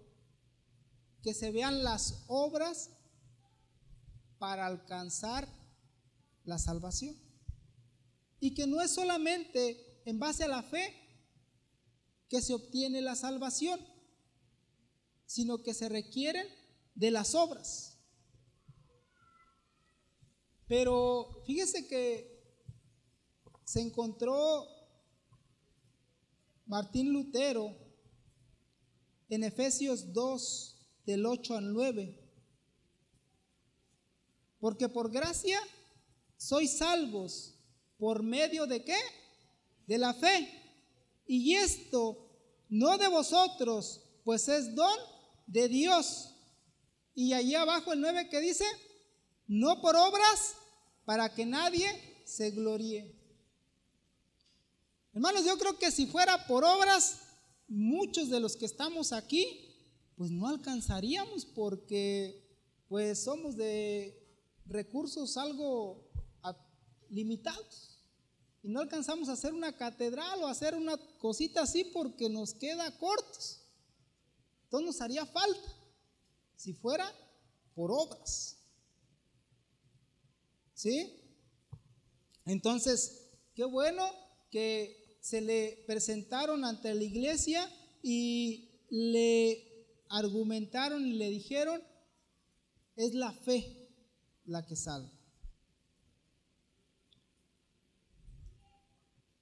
que 1.24 1.34
se 1.34 1.52
vean 1.52 1.84
las 1.84 2.26
obras 2.28 2.90
para 4.38 4.66
alcanzar 4.66 5.48
la 6.44 6.60
salvación. 6.60 7.16
Y 8.40 8.54
que 8.54 8.68
no 8.68 8.82
es 8.82 8.92
solamente 8.92 10.02
en 10.06 10.20
base 10.20 10.44
a 10.44 10.50
la 10.50 10.62
fe 10.62 10.94
que 12.30 12.42
se 12.42 12.54
obtiene 12.54 13.02
la 13.02 13.16
salvación, 13.16 13.80
sino 15.26 15.64
que 15.64 15.74
se 15.74 15.88
requieren 15.88 16.46
de 16.96 17.12
las 17.12 17.34
obras. 17.34 17.98
Pero 20.68 21.44
fíjese 21.46 21.88
que 21.88 22.36
se 23.64 23.82
encontró 23.82 24.68
Martín 26.66 27.14
Lutero 27.14 27.85
en 29.30 29.44
Efesios 29.44 30.14
2, 30.14 30.76
del 31.06 31.26
8 31.26 31.56
al 31.56 31.74
9. 31.74 32.20
Porque 34.60 34.90
por 34.90 35.12
gracia 35.12 35.60
sois 36.38 36.78
salvos 36.78 37.54
por 37.98 38.24
medio 38.24 38.66
de 38.66 38.84
qué? 38.84 38.98
De 39.88 39.98
la 39.98 40.14
fe. 40.14 40.50
Y 41.28 41.56
esto 41.56 42.30
no 42.70 42.98
de 42.98 43.08
vosotros, 43.08 44.02
pues 44.24 44.48
es 44.48 44.76
don 44.76 44.98
de 45.48 45.68
Dios. 45.68 46.32
Y 47.14 47.34
allí 47.34 47.56
abajo 47.56 47.94
el 47.94 48.02
9 48.02 48.30
que 48.30 48.40
dice, 48.40 48.66
no 49.48 49.82
por 49.82 49.96
obras 49.96 50.56
para 51.06 51.34
que 51.34 51.46
nadie 51.46 51.88
se 52.26 52.52
gloríe. 52.52 53.16
Hermanos, 55.14 55.46
yo 55.46 55.58
creo 55.58 55.78
que 55.78 55.92
si 55.92 56.08
fuera 56.08 56.46
por 56.48 56.66
obras, 56.66 57.20
muchos 57.68 58.30
de 58.30 58.40
los 58.40 58.56
que 58.56 58.66
estamos 58.66 59.14
aquí, 59.14 59.74
pues 60.16 60.32
no 60.32 60.48
alcanzaríamos 60.48 61.46
porque 61.46 62.44
pues 62.88 63.24
somos 63.24 63.56
de 63.56 64.22
recursos 64.66 65.38
algo 65.38 66.06
limitados. 67.10 67.92
y 68.64 68.70
no 68.70 68.80
alcanzamos 68.80 69.30
a 69.30 69.34
hacer 69.34 69.54
una 69.54 69.78
catedral 69.78 70.42
o 70.42 70.48
hacer 70.48 70.74
una 70.74 70.98
cosita 71.20 71.62
así 71.62 71.84
porque 71.84 72.30
nos 72.30 72.54
queda 72.56 72.98
cortos. 72.98 73.62
Entonces 74.64 74.88
nos 74.88 75.02
haría 75.02 75.26
falta 75.26 75.72
si 76.56 76.74
fuera 76.74 77.08
por 77.76 77.92
obras. 77.92 78.58
¿Sí? 80.74 81.22
Entonces, 82.46 83.30
qué 83.54 83.66
bueno 83.66 84.04
que 84.50 85.05
se 85.26 85.42
le 85.42 85.84
presentaron 85.88 86.64
ante 86.64 86.94
la 86.94 87.04
iglesia 87.04 87.68
y 88.04 88.70
le 88.92 89.98
argumentaron 90.08 91.04
y 91.04 91.14
le 91.14 91.32
dijeron, 91.32 91.82
es 92.96 93.16
la 93.16 93.34
fe 93.34 93.90
la 94.46 94.64
que 94.64 94.76
salva. 94.76 95.12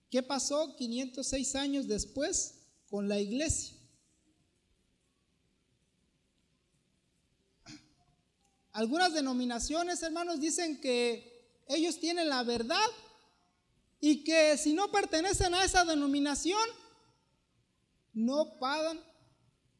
¿Qué 0.09 0.23
pasó 0.23 0.73
506 0.77 1.55
años 1.55 1.85
después 1.89 2.61
con 2.89 3.09
la 3.09 3.19
iglesia? 3.19 3.75
Algunas 8.71 9.13
denominaciones, 9.13 10.01
hermanos, 10.01 10.39
dicen 10.39 10.79
que 10.79 11.61
ellos 11.67 11.99
tienen 11.99 12.29
la 12.29 12.43
verdad 12.43 12.87
y 14.05 14.25
que 14.25 14.57
si 14.57 14.73
no 14.73 14.91
pertenecen 14.91 15.53
a 15.53 15.63
esa 15.63 15.85
denominación, 15.85 16.59
no 18.11 18.59
puedan 18.59 18.99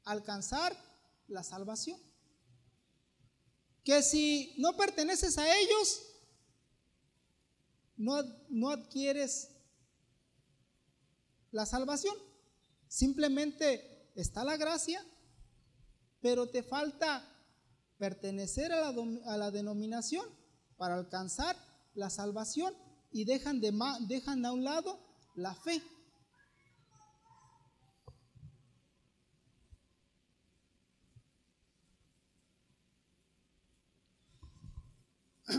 alcanzar 0.06 0.74
la 1.28 1.44
salvación. 1.44 2.00
Que 3.84 4.02
si 4.02 4.56
no 4.60 4.78
perteneces 4.78 5.38
a 5.38 5.54
ellos, 5.58 6.04
no, 7.98 8.24
no 8.48 8.70
adquieres 8.70 9.50
la 11.52 11.66
salvación. 11.66 12.16
Simplemente 12.88 14.10
está 14.16 14.46
la 14.46 14.56
gracia, 14.56 15.06
pero 16.22 16.50
te 16.50 16.64
falta 16.64 17.30
pertenecer 17.98 18.72
a 18.72 18.90
la, 18.90 19.34
a 19.34 19.36
la 19.36 19.52
denominación 19.52 20.26
para 20.78 20.96
alcanzar 20.96 21.58
la 21.94 22.10
salvación 22.10 22.74
y 23.14 23.24
dejan, 23.26 23.62
de, 23.62 23.72
dejan 24.08 24.44
a 24.46 24.52
un 24.52 24.64
lado 24.64 25.00
la 25.36 25.54
fe. 25.54 25.82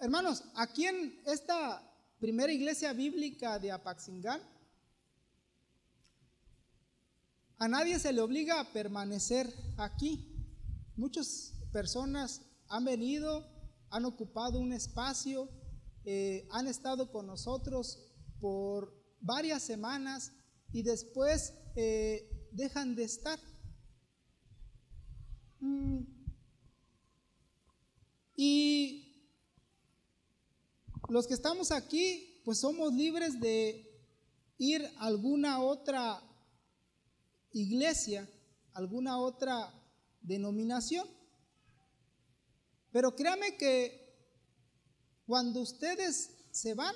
Hermanos, 0.00 0.42
aquí 0.56 0.86
en 0.86 1.22
esta 1.24 1.82
primera 2.18 2.52
iglesia 2.52 2.92
bíblica 2.92 3.60
de 3.60 3.70
Apaxingán, 3.70 4.42
a 7.58 7.68
nadie 7.68 8.00
se 8.00 8.12
le 8.12 8.20
obliga 8.20 8.58
a 8.60 8.72
permanecer 8.72 9.54
aquí. 9.78 10.28
Muchas 10.96 11.54
personas 11.72 12.42
han 12.68 12.84
venido, 12.84 13.48
han 13.90 14.04
ocupado 14.04 14.58
un 14.58 14.72
espacio, 14.72 15.48
eh, 16.04 16.46
han 16.50 16.66
estado 16.66 17.10
con 17.10 17.26
nosotros 17.26 17.98
por 18.40 18.94
varias 19.20 19.62
semanas 19.62 20.32
y 20.72 20.82
después 20.82 21.54
eh, 21.76 22.48
dejan 22.52 22.94
de 22.94 23.04
estar. 23.04 23.38
Mm. 25.60 26.00
Y 28.36 29.04
los 31.08 31.26
que 31.26 31.34
estamos 31.34 31.70
aquí, 31.70 32.40
pues 32.44 32.58
somos 32.58 32.92
libres 32.92 33.40
de 33.40 33.90
ir 34.58 34.84
a 34.98 35.06
alguna 35.06 35.60
otra 35.60 36.20
iglesia, 37.52 38.28
alguna 38.72 39.18
otra 39.18 39.72
denominación. 40.20 41.08
Pero 42.92 43.14
créame 43.14 43.56
que 43.56 44.03
cuando 45.26 45.60
ustedes 45.60 46.30
se 46.50 46.74
van, 46.74 46.94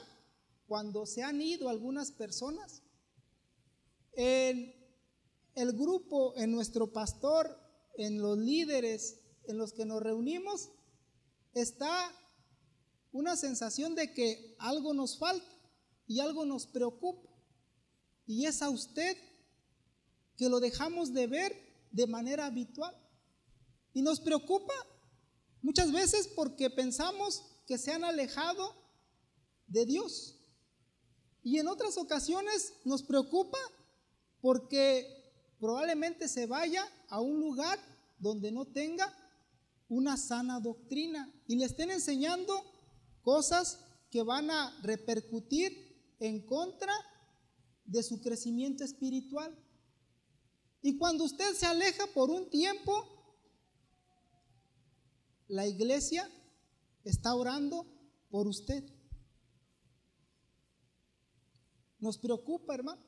cuando 0.67 1.07
se 1.07 1.23
han 1.23 1.41
ido 1.41 1.69
algunas 1.69 2.13
personas, 2.13 2.83
en 4.13 4.75
el 5.55 5.73
grupo, 5.73 6.37
en 6.37 6.51
nuestro 6.51 6.93
pastor, 6.93 7.59
en 7.97 8.21
los 8.21 8.39
líderes 8.39 9.21
en 9.49 9.57
los 9.57 9.73
que 9.73 9.87
nos 9.87 10.03
reunimos, 10.03 10.71
está 11.55 12.13
una 13.13 13.35
sensación 13.37 13.95
de 13.95 14.13
que 14.13 14.55
algo 14.59 14.93
nos 14.93 15.19
falta 15.19 15.47
y 16.07 16.21
algo 16.21 16.45
nos 16.45 16.67
preocupa. 16.67 17.29
Y 18.27 18.45
es 18.45 18.61
a 18.61 18.69
usted 18.69 19.17
que 20.37 20.49
lo 20.49 20.61
dejamos 20.61 21.15
de 21.15 21.27
ver 21.27 21.57
de 21.91 22.07
manera 22.07 22.47
habitual. 22.47 22.95
Y 23.95 24.03
nos 24.03 24.21
preocupa 24.21 24.75
muchas 25.63 25.91
veces 25.91 26.29
porque 26.29 26.71
pensamos 26.71 27.43
que 27.69 27.77
se 27.77 27.93
han 27.93 28.03
alejado 28.03 28.75
de 29.67 29.85
Dios. 29.85 30.37
Y 31.43 31.59
en 31.59 31.69
otras 31.69 31.99
ocasiones 31.99 32.73
nos 32.85 33.03
preocupa 33.03 33.59
porque 34.41 35.07
probablemente 35.61 36.29
se 36.29 36.47
vaya 36.47 36.83
a 37.11 37.21
un 37.21 37.39
lugar 37.39 37.79
donde 38.19 38.51
no 38.51 38.65
tenga 38.65 39.15
una 39.87 40.17
sana 40.17 40.61
doctrina 40.61 41.31
y 41.47 41.57
le 41.57 41.67
estén 41.67 41.91
enseñando 41.91 42.55
cosas 43.23 43.81
que 44.11 44.23
van 44.23 44.51
a 44.51 44.75
repercutir 44.83 46.17
en 46.21 46.47
contra 46.47 46.93
de 47.85 48.03
su 48.03 48.23
crecimiento 48.23 48.83
espiritual. 48.83 49.55
Y 50.81 50.97
cuando 50.97 51.25
usted 51.25 51.53
se 51.55 51.67
aleja 51.67 52.07
por 52.15 52.31
un 52.31 52.49
tiempo, 52.49 53.05
la 55.49 55.67
iglesia 55.67 56.31
está 57.09 57.35
orando 57.35 57.87
por 58.31 58.47
usted. 58.47 58.85
Nos 61.99 62.19
preocupa, 62.19 62.75
hermano. 62.75 63.03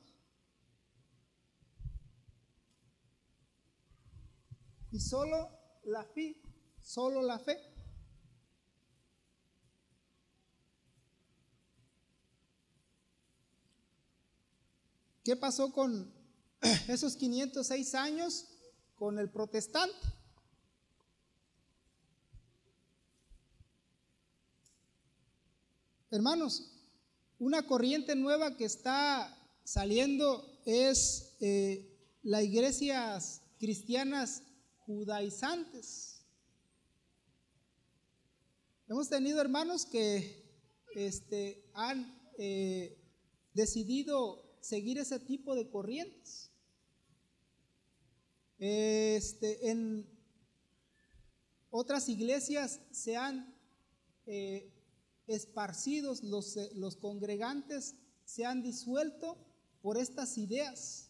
Y 4.91 4.99
solo 4.99 5.49
la 5.83 6.03
fe, 6.03 6.41
solo 6.81 7.21
la 7.21 7.39
fe. 7.39 7.57
¿Qué 15.23 15.35
pasó 15.35 15.71
con 15.71 16.11
esos 16.89 17.15
506 17.15 17.95
años 17.95 18.47
con 18.95 19.19
el 19.19 19.29
protestante? 19.29 20.20
Hermanos, 26.13 26.69
una 27.39 27.65
corriente 27.65 28.17
nueva 28.17 28.57
que 28.57 28.65
está 28.65 29.33
saliendo 29.63 30.59
es 30.65 31.37
eh, 31.39 31.89
las 32.21 32.43
iglesias 32.43 33.41
cristianas 33.57 34.43
judaizantes. 34.79 36.25
Hemos 38.89 39.07
tenido 39.07 39.39
hermanos 39.39 39.85
que 39.85 40.51
este, 40.95 41.63
han 41.73 42.13
eh, 42.37 43.01
decidido 43.53 44.57
seguir 44.59 44.97
ese 44.97 45.17
tipo 45.17 45.55
de 45.55 45.69
corrientes. 45.69 46.51
Este, 48.59 49.69
en 49.69 50.05
otras 51.69 52.09
iglesias 52.09 52.81
se 52.91 53.15
han 53.15 53.55
eh, 54.25 54.70
esparcidos, 55.31 56.23
los, 56.23 56.57
eh, 56.57 56.69
los 56.75 56.95
congregantes 56.95 57.95
se 58.25 58.45
han 58.45 58.61
disuelto 58.61 59.37
por 59.81 59.97
estas 59.97 60.37
ideas, 60.37 61.09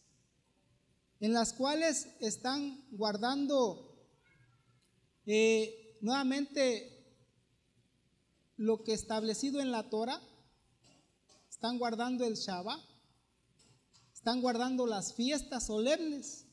en 1.19 1.33
las 1.33 1.53
cuales 1.53 2.07
están 2.19 2.83
guardando 2.91 3.91
eh, 5.25 5.97
nuevamente 6.01 6.87
lo 8.57 8.83
que 8.83 8.93
establecido 8.93 9.59
en 9.59 9.71
la 9.71 9.89
Torah, 9.89 10.21
están 11.49 11.77
guardando 11.77 12.25
el 12.25 12.35
Shabbat, 12.35 12.79
están 14.13 14.41
guardando 14.41 14.85
las 14.85 15.13
fiestas 15.13 15.67
solemnes. 15.67 16.45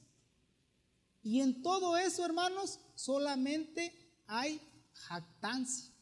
Y 1.22 1.40
en 1.40 1.62
todo 1.62 1.98
eso, 1.98 2.24
hermanos, 2.24 2.80
solamente 2.94 3.92
hay 4.26 4.60
jactancia 4.92 5.97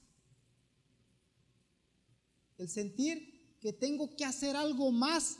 el 2.58 2.68
sentir 2.68 3.58
que 3.60 3.72
tengo 3.72 4.14
que 4.16 4.24
hacer 4.24 4.56
algo 4.56 4.90
más 4.92 5.38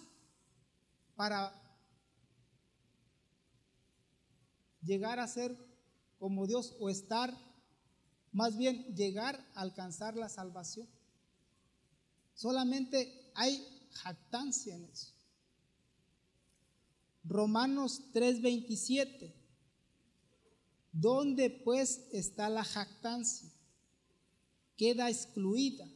para 1.15 1.53
llegar 4.83 5.19
a 5.19 5.27
ser 5.27 5.57
como 6.19 6.47
Dios 6.47 6.75
o 6.81 6.89
estar, 6.89 7.37
más 8.33 8.57
bien 8.57 8.95
llegar 8.95 9.45
a 9.55 9.61
alcanzar 9.61 10.17
la 10.17 10.29
salvación. 10.29 10.89
Solamente 12.35 13.31
hay 13.35 13.67
jactancia 13.91 14.75
en 14.75 14.85
eso. 14.85 15.13
Romanos 17.25 18.03
3:27. 18.13 19.35
¿Dónde 20.93 21.51
pues 21.51 22.07
está 22.13 22.49
la 22.49 22.65
jactancia? 22.65 23.51
Queda 24.77 25.11
excluida. 25.11 25.87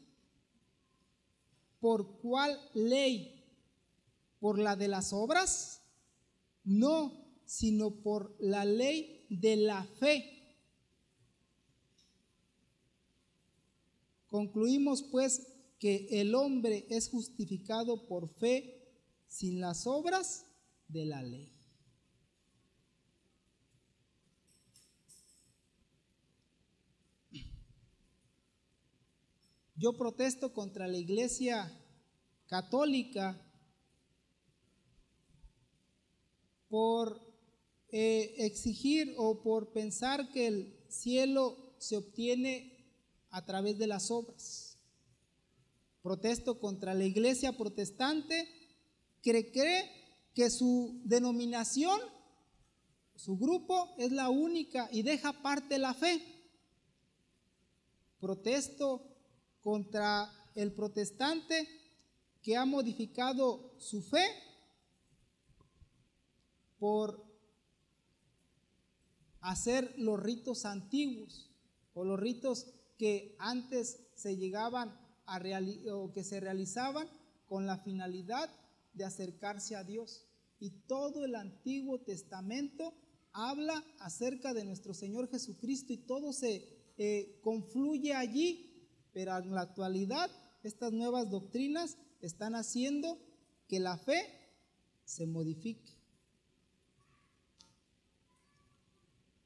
¿Por 1.81 2.18
cuál 2.18 2.61
ley? 2.74 3.45
¿Por 4.39 4.59
la 4.59 4.76
de 4.76 4.89
las 4.89 5.12
obras? 5.12 5.83
No, 6.64 7.20
sino 7.45 8.03
por 8.03 8.37
la 8.39 8.64
ley 8.64 9.26
de 9.28 9.57
la 9.57 9.85
fe. 9.99 10.41
Concluimos 14.28 15.03
pues 15.03 15.47
que 15.78 16.07
el 16.20 16.35
hombre 16.35 16.87
es 16.91 17.09
justificado 17.09 18.07
por 18.07 18.28
fe 18.28 18.81
sin 19.26 19.61
las 19.61 19.87
obras 19.87 20.45
de 20.89 21.07
la 21.07 21.22
ley. 21.22 21.59
Yo 29.81 29.95
protesto 29.95 30.53
contra 30.53 30.87
la 30.87 30.99
iglesia 30.99 31.74
católica 32.49 33.43
por 36.68 37.18
eh, 37.89 38.35
exigir 38.41 39.14
o 39.16 39.41
por 39.41 39.72
pensar 39.72 40.31
que 40.33 40.49
el 40.49 40.85
cielo 40.91 41.72
se 41.78 41.97
obtiene 41.97 42.93
a 43.31 43.47
través 43.47 43.78
de 43.78 43.87
las 43.87 44.11
obras. 44.11 44.76
Protesto 46.03 46.61
contra 46.61 46.93
la 46.93 47.07
iglesia 47.07 47.57
protestante 47.57 48.47
que 49.22 49.51
cree 49.51 49.91
que 50.35 50.51
su 50.51 51.01
denominación, 51.05 51.99
su 53.16 53.39
grupo 53.39 53.95
es 53.97 54.12
la 54.12 54.28
única 54.28 54.91
y 54.93 55.01
deja 55.01 55.41
parte 55.41 55.78
la 55.78 55.95
fe. 55.95 56.20
Protesto 58.20 59.09
contra 59.62 60.30
el 60.54 60.72
protestante 60.72 61.68
que 62.42 62.56
ha 62.56 62.64
modificado 62.64 63.74
su 63.78 64.02
fe 64.02 64.24
por 66.78 67.24
hacer 69.40 69.94
los 69.98 70.20
ritos 70.20 70.64
antiguos 70.64 71.50
o 71.94 72.04
los 72.04 72.18
ritos 72.18 72.66
que 72.98 73.36
antes 73.38 74.06
se 74.14 74.36
llegaban 74.36 74.98
a 75.26 75.40
o 75.92 76.12
que 76.12 76.24
se 76.24 76.40
realizaban 76.40 77.08
con 77.46 77.66
la 77.66 77.78
finalidad 77.78 78.50
de 78.94 79.04
acercarse 79.04 79.76
a 79.76 79.84
Dios. 79.84 80.26
Y 80.58 80.70
todo 80.86 81.24
el 81.24 81.36
Antiguo 81.36 82.00
Testamento 82.00 82.94
habla 83.32 83.84
acerca 84.00 84.52
de 84.52 84.64
nuestro 84.64 84.92
Señor 84.92 85.30
Jesucristo 85.30 85.92
y 85.92 85.98
todo 85.98 86.32
se 86.32 86.68
eh, 86.98 87.40
confluye 87.42 88.12
allí, 88.12 88.70
pero 89.12 89.36
en 89.36 89.54
la 89.54 89.62
actualidad 89.62 90.30
estas 90.62 90.92
nuevas 90.92 91.30
doctrinas 91.30 91.96
están 92.20 92.54
haciendo 92.54 93.18
que 93.68 93.80
la 93.80 93.96
fe 93.96 94.40
se 95.04 95.26
modifique. 95.26 95.96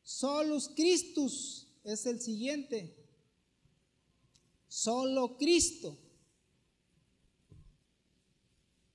Solus 0.03 0.69
Christus 0.69 1.67
es 1.83 2.07
el 2.07 2.21
siguiente. 2.21 2.95
Solo 4.69 5.37
Cristo. 5.39 5.99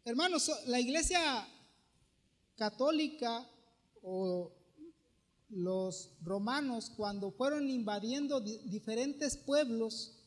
Hermanos, 0.05 0.51
la 0.67 0.79
iglesia 0.79 1.47
católica 2.55 3.49
o 4.01 4.51
los 5.49 6.11
romanos 6.21 6.91
cuando 6.95 7.31
fueron 7.31 7.69
invadiendo 7.69 8.41
diferentes 8.41 9.37
pueblos 9.37 10.18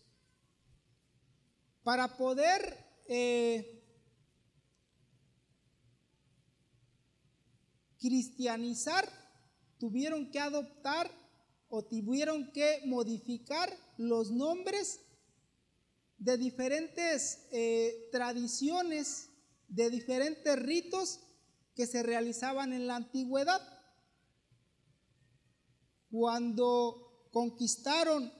para 1.82 2.16
poder 2.16 2.78
eh, 3.08 3.82
cristianizar, 7.98 9.08
tuvieron 9.78 10.30
que 10.30 10.40
adoptar 10.40 11.10
o 11.68 11.84
tuvieron 11.84 12.52
que 12.52 12.82
modificar 12.84 13.72
los 13.96 14.30
nombres 14.30 15.00
de 16.18 16.36
diferentes 16.36 17.46
eh, 17.50 18.08
tradiciones, 18.12 19.28
de 19.68 19.90
diferentes 19.90 20.56
ritos 20.56 21.20
que 21.74 21.86
se 21.86 22.02
realizaban 22.02 22.72
en 22.72 22.86
la 22.86 22.96
antigüedad. 22.96 23.60
Cuando 26.10 27.28
conquistaron 27.32 28.32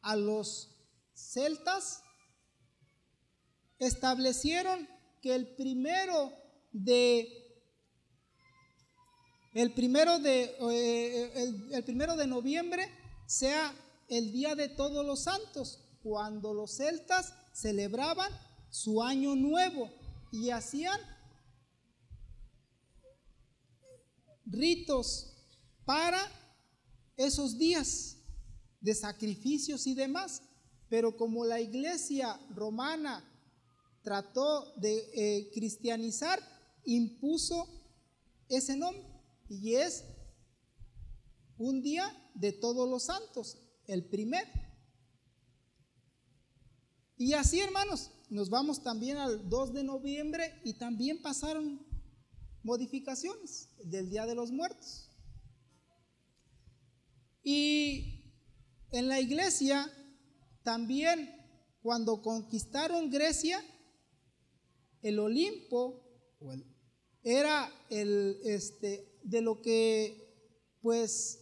a 0.00 0.16
los 0.16 0.74
celtas, 1.14 2.02
establecieron 3.78 4.88
que 5.22 5.34
el 5.34 5.54
primero 5.54 6.32
de 6.72 7.34
el 9.54 9.72
primero 9.72 10.18
de 10.18 10.56
eh, 10.70 11.54
el 11.72 11.84
primero 11.84 12.16
de 12.16 12.26
noviembre 12.26 12.88
sea 13.26 13.74
el 14.08 14.32
día 14.32 14.54
de 14.54 14.68
todos 14.68 15.04
los 15.04 15.24
santos 15.24 15.84
cuando 16.02 16.54
los 16.54 16.76
celtas 16.76 17.34
celebraban 17.52 18.30
su 18.70 19.02
año 19.02 19.34
nuevo 19.34 19.90
y 20.30 20.50
hacían 20.50 20.98
ritos 24.46 25.34
para 25.84 26.20
esos 27.16 27.58
días 27.58 28.16
de 28.80 28.94
sacrificios 28.94 29.86
y 29.86 29.94
demás. 29.94 30.42
Pero 30.88 31.16
como 31.16 31.44
la 31.44 31.60
iglesia 31.60 32.40
romana 32.50 33.27
trató 34.02 34.74
de 34.76 34.96
eh, 35.14 35.50
cristianizar, 35.52 36.40
impuso 36.84 37.66
ese 38.48 38.76
nombre 38.76 39.06
y 39.48 39.74
es 39.74 40.04
un 41.56 41.82
día 41.82 42.04
de 42.34 42.52
todos 42.52 42.88
los 42.88 43.04
santos, 43.04 43.58
el 43.86 44.04
primer. 44.04 44.46
Y 47.16 47.32
así, 47.32 47.60
hermanos, 47.60 48.10
nos 48.30 48.48
vamos 48.48 48.82
también 48.82 49.16
al 49.16 49.48
2 49.48 49.72
de 49.72 49.84
noviembre 49.84 50.60
y 50.64 50.74
también 50.74 51.20
pasaron 51.20 51.84
modificaciones 52.62 53.70
del 53.84 54.08
Día 54.10 54.26
de 54.26 54.34
los 54.34 54.52
Muertos. 54.52 55.10
Y 57.42 58.34
en 58.90 59.08
la 59.08 59.20
iglesia 59.20 59.90
también 60.62 61.34
cuando 61.82 62.20
conquistaron 62.20 63.10
Grecia, 63.10 63.58
el 65.02 65.18
Olimpo 65.18 66.02
era 67.22 67.72
el 67.90 68.40
este 68.44 69.18
de 69.22 69.40
lo 69.40 69.60
que 69.60 70.28
pues 70.80 71.40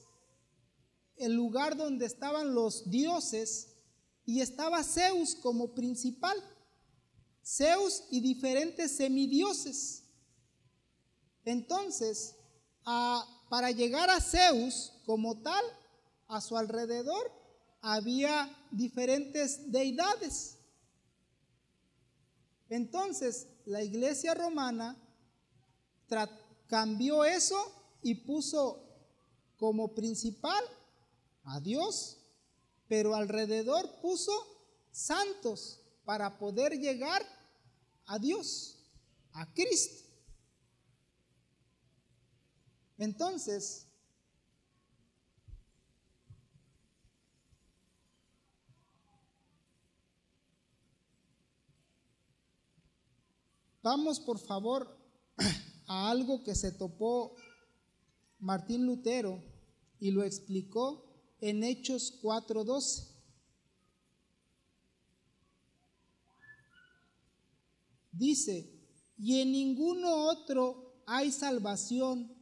el 1.17 1.35
lugar 1.35 1.77
donde 1.77 2.07
estaban 2.07 2.55
los 2.55 2.91
dioses 2.91 3.77
y 4.25 4.41
estaba 4.41 4.83
Zeus 4.83 5.35
como 5.37 5.75
principal. 5.75 6.37
Zeus 7.45 8.05
y 8.11 8.21
diferentes 8.21 8.97
semidioses. 8.97 10.03
Entonces, 11.45 12.35
para 13.49 13.71
llegar 13.71 14.11
a 14.11 14.21
Zeus 14.21 14.93
como 15.07 15.41
tal, 15.43 15.65
a 16.27 16.41
su 16.41 16.57
alrededor 16.57 17.31
había 17.81 18.51
diferentes 18.73 19.71
deidades. 19.71 20.56
Entonces, 22.69 23.49
la 23.65 23.83
iglesia 23.83 24.35
romana 24.35 24.97
cambió 26.67 27.25
eso 27.25 27.57
y 28.03 28.15
puso 28.15 28.83
como 29.57 29.95
principal 29.95 30.63
a 31.45 31.61
Dios 31.61 32.17
pero 32.89 33.15
alrededor 33.15 34.01
puso 34.01 34.33
santos 34.93 35.81
para 36.05 36.39
poder 36.39 36.79
llegar 36.79 37.23
a 38.07 38.19
Dios, 38.19 38.79
a 39.33 39.53
Cristo. 39.53 40.09
Entonces, 42.99 43.86
vamos 53.87 54.19
por 54.19 54.41
favor 54.41 54.99
a 55.87 56.11
algo 56.11 56.43
que 56.43 56.57
se 56.57 56.73
topó 56.73 57.37
Martín 58.41 58.85
Lutero 58.85 59.41
y 60.01 60.11
lo 60.11 60.25
explicó 60.25 61.05
en 61.41 61.63
Hechos 61.63 62.19
4:12. 62.21 63.13
dice, 68.11 68.57
y 69.19 69.41
en 69.41 69.53
ninguno 69.53 70.31
otro 70.31 71.03
hay 71.07 71.31
salvación, 71.31 72.35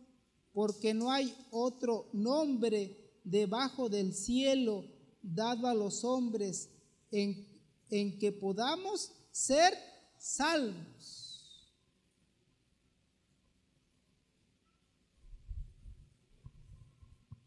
porque 0.53 0.95
no 0.95 1.11
hay 1.11 1.35
otro 1.51 2.09
nombre 2.13 2.97
debajo 3.25 3.91
del 3.91 4.15
cielo 4.15 4.85
dado 5.21 5.67
a 5.67 5.75
los 5.75 6.05
hombres 6.05 6.71
en, 7.11 7.47
en 7.91 8.19
que 8.19 8.31
podamos 8.31 9.11
ser 9.33 9.75
salvos. 10.17 11.24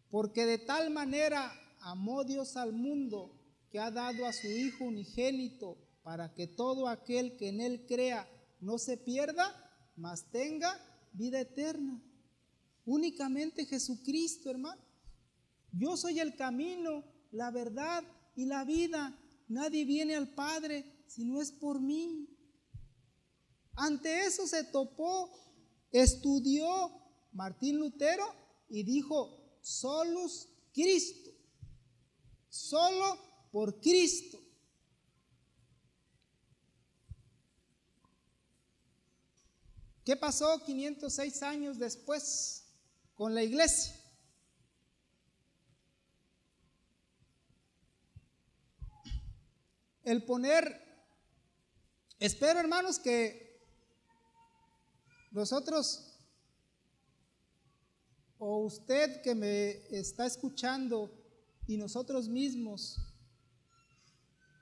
Porque 0.10 0.45
de 0.45 0.58
tal 0.58 0.89
manera 0.89 1.51
amó 1.82 2.24
Dios 2.24 2.55
al 2.58 2.74
mundo 2.74 3.34
que 3.70 3.80
ha 3.80 3.91
dado 3.91 4.26
a 4.26 4.34
su 4.34 4.47
Hijo 4.47 4.86
unigénito 4.86 5.78
para 6.03 6.34
que 6.34 6.47
todo 6.47 6.88
aquel 6.88 7.36
que 7.36 7.49
en 7.49 7.62
Él 7.62 7.86
crea 7.86 8.28
no 8.62 8.78
se 8.78 8.97
pierda, 8.97 9.53
mas 9.95 10.32
tenga 10.32 10.80
vida 11.14 11.41
eterna. 11.41 12.01
Únicamente 12.86 13.66
Jesucristo, 13.66 14.49
hermano. 14.49 14.82
Yo 15.74 15.97
soy 15.97 16.20
el 16.20 16.36
camino, 16.36 17.03
la 17.32 17.51
verdad 17.51 18.03
y 18.36 18.45
la 18.45 18.64
vida. 18.64 19.18
Nadie 19.49 19.86
viene 19.86 20.16
al 20.16 20.30
Padre 20.30 20.86
si 21.08 21.26
no 21.26 21.41
es 21.41 21.51
por 21.51 21.82
mí. 21.82 22.30
Ante 23.76 24.26
eso 24.26 24.47
se 24.47 24.64
topó, 24.64 25.32
estudió 25.91 26.91
Martín 27.34 27.78
Lutero 27.78 28.26
y 28.70 28.84
dijo, 28.84 29.37
solus 29.68 30.47
Cristo, 30.74 31.30
solo 32.47 33.49
por 33.51 33.82
Cristo. 33.82 34.39
¿Qué 40.05 40.15
pasó 40.15 40.63
506 40.63 41.43
años 41.43 41.78
después 41.78 42.63
con 43.13 43.36
la 43.36 43.43
iglesia? 43.43 43.93
El 50.05 50.24
poner, 50.24 50.82
espero 52.20 52.61
hermanos 52.61 52.99
que 52.99 53.59
nosotros 55.32 56.07
o 58.40 58.60
usted 58.60 59.22
que 59.22 59.34
me 59.34 59.72
está 59.90 60.26
escuchando 60.26 61.12
y 61.66 61.78
nosotros 61.78 62.30
mismos 62.30 62.98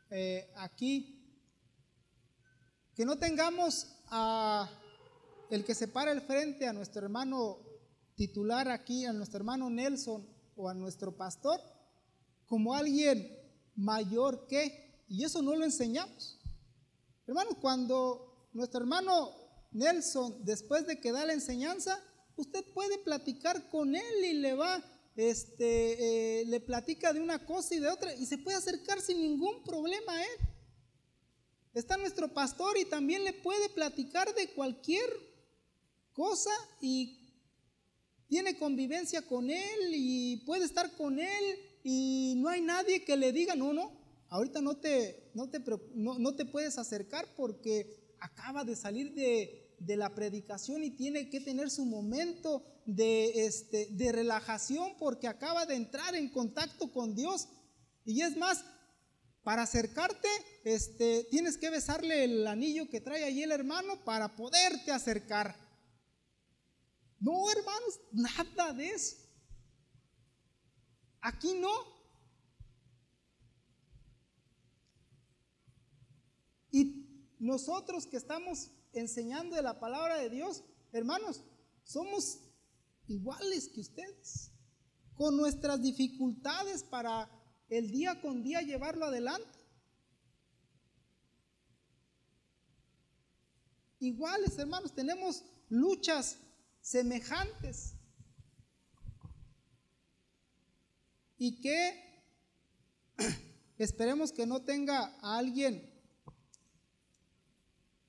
eh, 0.09 0.49
aquí, 0.55 1.21
que 2.95 3.05
no 3.05 3.17
tengamos 3.17 3.87
a 4.07 4.69
el 5.49 5.63
que 5.63 5.75
se 5.75 5.87
para 5.87 6.11
el 6.11 6.21
frente 6.21 6.67
a 6.67 6.73
nuestro 6.73 7.03
hermano 7.03 7.59
titular 8.15 8.69
aquí, 8.69 9.05
a 9.05 9.13
nuestro 9.13 9.37
hermano 9.37 9.69
Nelson 9.69 10.25
o 10.55 10.69
a 10.69 10.73
nuestro 10.73 11.15
pastor, 11.15 11.59
como 12.45 12.73
alguien 12.73 13.37
mayor 13.75 14.47
que, 14.47 15.03
y 15.07 15.23
eso 15.23 15.41
no 15.41 15.55
lo 15.55 15.65
enseñamos. 15.65 16.39
Hermano, 17.27 17.51
cuando 17.59 18.49
nuestro 18.53 18.79
hermano 18.79 19.31
Nelson, 19.71 20.45
después 20.45 20.87
de 20.87 20.99
que 20.99 21.11
da 21.11 21.25
la 21.25 21.33
enseñanza, 21.33 21.99
usted 22.35 22.63
puede 22.73 22.97
platicar 22.99 23.69
con 23.69 23.95
él 23.95 24.25
y 24.25 24.33
le 24.33 24.53
va, 24.53 24.83
este, 25.15 26.41
eh, 26.41 26.45
le 26.45 26.59
platica 26.59 27.13
de 27.13 27.21
una 27.21 27.45
cosa 27.45 27.75
y 27.75 27.79
de 27.79 27.89
otra, 27.89 28.13
y 28.15 28.25
se 28.25 28.37
puede 28.37 28.57
acercar 28.57 29.01
sin 29.01 29.21
ningún 29.21 29.63
problema 29.63 30.13
a 30.13 30.23
él. 30.23 30.39
Está 31.73 31.97
nuestro 31.97 32.33
pastor 32.33 32.77
y 32.77 32.85
también 32.85 33.23
le 33.23 33.33
puede 33.33 33.69
platicar 33.69 34.33
de 34.33 34.47
cualquier 34.49 35.09
cosa 36.13 36.51
y 36.79 37.25
tiene 38.27 38.57
convivencia 38.57 39.21
con 39.21 39.49
él 39.49 39.91
y 39.91 40.37
puede 40.45 40.65
estar 40.65 40.95
con 40.95 41.19
él 41.19 41.59
y 41.83 42.33
no 42.37 42.49
hay 42.49 42.61
nadie 42.61 43.03
que 43.03 43.17
le 43.17 43.31
diga, 43.31 43.55
no, 43.55 43.73
no, 43.73 43.91
ahorita 44.29 44.61
no 44.61 44.77
te, 44.77 45.29
no 45.33 45.49
te, 45.49 45.61
no, 45.93 46.35
te 46.35 46.45
puedes 46.45 46.77
acercar 46.77 47.27
porque 47.35 48.15
acaba 48.19 48.63
de 48.63 48.75
salir 48.75 49.13
de, 49.13 49.64
de, 49.79 49.95
la 49.97 50.13
predicación 50.13 50.83
y 50.83 50.91
tiene 50.91 51.29
que 51.29 51.41
tener 51.41 51.69
su 51.69 51.85
momento 51.85 52.65
de, 52.85 53.45
este, 53.45 53.87
de 53.91 54.11
relajación 54.11 54.95
porque 54.97 55.27
acaba 55.27 55.65
de 55.65 55.75
entrar 55.75 56.15
en 56.15 56.29
contacto 56.29 56.91
con 56.91 57.15
Dios. 57.15 57.47
Y 58.03 58.21
es 58.21 58.37
más, 58.37 58.63
para 59.43 59.63
acercarte, 59.63 60.27
este, 60.63 61.27
tienes 61.29 61.57
que 61.57 61.69
besarle 61.69 62.23
el 62.23 62.47
anillo 62.47 62.89
que 62.89 63.01
trae 63.01 63.23
allí 63.23 63.43
el 63.43 63.51
hermano 63.51 64.03
para 64.03 64.35
poderte 64.35 64.91
acercar. 64.91 65.55
No, 67.19 67.49
hermanos, 67.51 67.99
nada 68.11 68.73
de 68.73 68.89
eso. 68.89 69.17
Aquí 71.21 71.53
no. 71.53 71.71
Y 76.71 77.33
nosotros 77.39 78.05
que 78.05 78.17
estamos 78.17 78.69
enseñando 78.99 79.55
de 79.55 79.61
la 79.61 79.79
palabra 79.79 80.17
de 80.17 80.29
Dios, 80.29 80.63
hermanos, 80.91 81.43
somos 81.83 82.39
iguales 83.07 83.69
que 83.69 83.81
ustedes, 83.81 84.51
con 85.15 85.37
nuestras 85.37 85.81
dificultades 85.81 86.83
para 86.83 87.29
el 87.69 87.89
día 87.91 88.21
con 88.21 88.43
día 88.43 88.61
llevarlo 88.61 89.05
adelante. 89.05 89.59
Iguales, 93.99 94.57
hermanos, 94.57 94.93
tenemos 94.93 95.43
luchas 95.69 96.37
semejantes. 96.81 97.93
Y 101.37 101.59
que 101.59 102.23
esperemos 103.77 104.31
que 104.31 104.45
no 104.45 104.61
tenga 104.63 105.17
a 105.21 105.37
alguien 105.37 105.94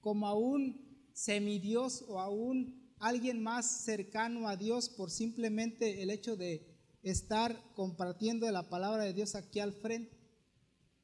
como 0.06 0.28
a 0.28 0.34
un 0.34 1.10
semidios 1.14 2.04
o 2.06 2.20
a 2.20 2.30
un 2.30 2.94
alguien 3.00 3.42
más 3.42 3.82
cercano 3.82 4.46
a 4.46 4.56
Dios 4.56 4.88
por 4.88 5.10
simplemente 5.10 6.00
el 6.00 6.10
hecho 6.10 6.36
de 6.36 6.64
estar 7.02 7.60
compartiendo 7.74 8.48
la 8.52 8.68
palabra 8.68 9.02
de 9.02 9.12
Dios 9.12 9.34
aquí 9.34 9.58
al 9.58 9.72
frente. 9.72 10.16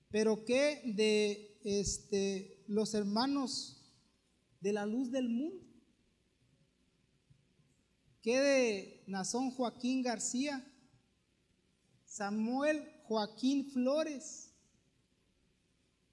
Pero 0.09 0.45
que 0.45 0.83
de 0.95 1.59
este, 1.65 2.63
los 2.69 2.95
hermanos 2.95 3.93
de 4.61 4.73
la 4.73 4.87
luz 4.87 5.11
del 5.11 5.29
mundo 5.29 5.67
¿Qué 8.23 8.41
de 8.41 9.05
Nazón 9.09 9.51
Joaquín 9.51 10.05
García? 10.05 10.65
Samuel 12.05 12.89
Joaquín 13.09 13.69
Flores. 13.73 14.55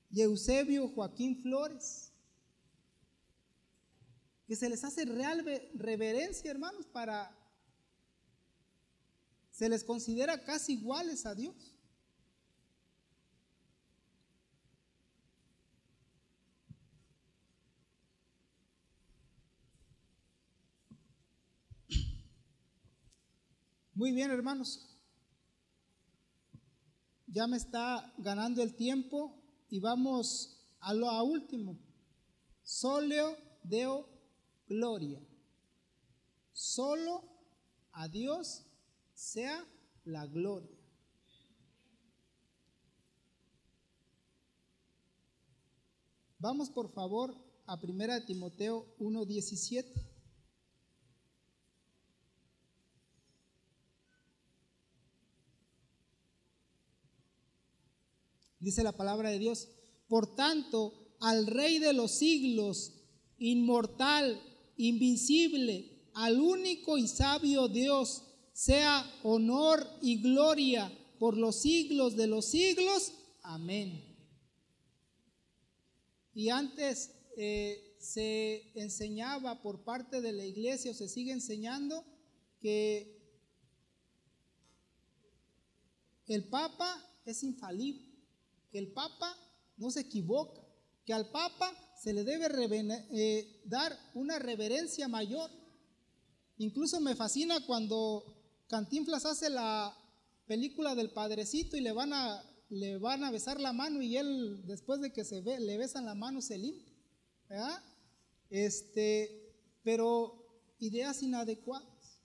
Y 0.10 0.22
Eusebio 0.22 0.88
Joaquín 0.88 1.44
Flores. 1.44 2.09
Que 4.50 4.56
se 4.56 4.68
les 4.68 4.84
hace 4.84 5.06
real 5.06 5.46
reverencia, 5.76 6.50
hermanos, 6.50 6.88
para... 6.88 7.32
Se 9.52 9.70
les 9.70 9.84
considera 9.84 10.44
casi 10.44 10.74
iguales 10.74 11.28
a 11.28 11.36
Dios. 11.36 11.76
Muy 23.94 24.12
bien, 24.14 24.32
hermanos. 24.32 25.00
Ya 27.28 27.46
me 27.46 27.58
está 27.58 28.12
ganando 28.18 28.64
el 28.64 28.74
tiempo 28.76 29.40
y 29.70 29.80
vamos 29.80 30.60
a 30.80 30.96
lo 30.96 31.24
último. 31.24 31.78
Soleo 32.64 33.38
Deo 33.62 34.19
Gloria. 34.70 35.20
Solo 36.54 37.24
a 37.92 38.08
Dios 38.08 38.66
sea 39.14 39.66
la 40.06 40.26
gloria. 40.28 40.78
Vamos 46.38 46.70
por 46.70 46.90
favor 46.94 47.36
a 47.66 47.76
1 47.76 48.26
Timoteo 48.26 48.96
1.17. 49.00 50.10
dice 58.60 58.84
la 58.84 58.92
palabra 58.92 59.30
de 59.30 59.40
Dios. 59.40 59.70
Por 60.08 60.36
tanto, 60.36 60.94
al 61.20 61.48
Rey 61.48 61.80
de 61.80 61.94
los 61.94 62.12
siglos, 62.12 62.94
inmortal, 63.38 64.42
invincible, 64.80 66.10
al 66.14 66.40
único 66.40 66.98
y 66.98 67.08
sabio 67.08 67.68
Dios, 67.68 68.24
sea 68.52 69.10
honor 69.24 69.88
y 70.02 70.22
gloria 70.22 70.92
por 71.20 71.38
los 71.38 71.62
siglos 71.62 72.16
de 72.16 72.28
los 72.28 72.46
siglos. 72.46 73.14
Amén. 73.44 74.04
Y 76.34 76.50
antes, 76.50 77.12
eh, 77.38 77.90
se 78.00 78.72
enseñaba 78.76 79.62
por 79.62 79.84
parte 79.84 80.22
de 80.22 80.32
la 80.32 80.46
iglesia 80.46 80.92
o 80.92 80.94
se 80.94 81.10
sigue 81.10 81.34
enseñando 81.34 82.04
que 82.62 83.20
el 86.28 86.46
Papa 86.46 87.06
es 87.26 87.44
infalible, 87.44 88.08
que 88.72 88.80
el 88.80 88.92
Papa 88.94 89.36
no 89.78 89.92
se 89.92 90.02
equivoca, 90.02 90.62
que 91.06 91.14
al 91.14 91.30
Papa 91.30 91.74
se 92.02 92.14
le 92.14 92.24
debe 92.24 92.48
eh, 93.12 93.62
dar 93.66 93.98
una 94.14 94.40
reverencia 94.40 95.08
mayor. 95.08 95.50
Incluso 96.58 97.00
me 97.02 97.16
fascina 97.16 97.66
cuando 97.66 98.24
Cantinflas 98.68 99.26
hace 99.26 99.50
la 99.50 99.96
película 100.48 100.96
del 100.96 101.12
padrecito 101.12 101.76
y 101.76 101.82
le 101.82 101.92
van 101.92 102.14
a, 102.14 102.44
le 102.70 102.98
van 102.98 103.24
a 103.24 103.32
besar 103.32 103.60
la 103.60 103.74
mano 103.74 104.02
y 104.02 104.16
él 104.16 104.66
después 104.66 105.02
de 105.02 105.12
que 105.12 105.26
se 105.26 105.42
le 105.42 105.78
besan 105.78 106.06
la 106.06 106.16
mano 106.16 106.42
se 106.42 106.58
limpia. 106.58 106.94
Este, 108.50 109.54
pero 109.84 110.40
ideas 110.80 111.22
inadecuadas. 111.22 112.22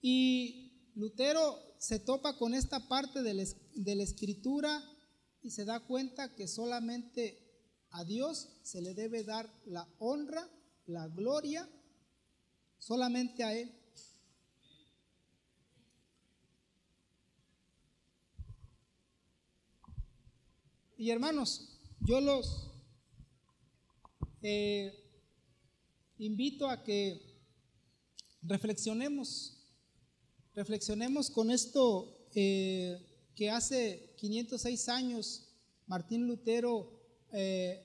Y 0.00 0.90
Lutero 0.94 1.58
se 1.78 1.98
topa 1.98 2.36
con 2.38 2.54
esta 2.54 2.88
parte 2.88 3.22
de 3.22 3.34
la, 3.34 4.02
escritura 4.02 4.82
y 5.48 5.50
se 5.50 5.64
da 5.64 5.80
cuenta 5.80 6.34
que 6.34 6.46
solamente 6.46 7.38
a 7.88 8.04
Dios 8.04 8.50
se 8.62 8.82
le 8.82 8.92
debe 8.92 9.24
dar 9.24 9.50
la 9.64 9.88
honra, 9.98 10.46
la 10.84 11.08
gloria, 11.08 11.66
solamente 12.78 13.42
a 13.42 13.54
Él. 13.54 13.74
Y 20.98 21.08
hermanos, 21.08 21.80
yo 22.00 22.20
los 22.20 22.70
eh, 24.42 25.02
invito 26.18 26.68
a 26.68 26.84
que 26.84 27.22
reflexionemos 28.42 29.54
reflexionemos 30.54 31.30
con 31.30 31.50
esto 31.50 32.28
eh, 32.34 33.00
que 33.34 33.48
hace 33.48 34.07
506 34.18 34.88
años 34.88 35.44
Martín 35.86 36.26
Lutero, 36.26 37.00
eh, 37.32 37.82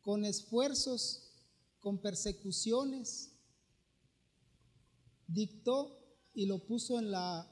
con 0.00 0.24
esfuerzos, 0.24 1.32
con 1.80 1.98
persecuciones, 1.98 3.32
dictó 5.26 5.98
y 6.32 6.46
lo 6.46 6.64
puso 6.64 6.98
en 6.98 7.10
la 7.10 7.50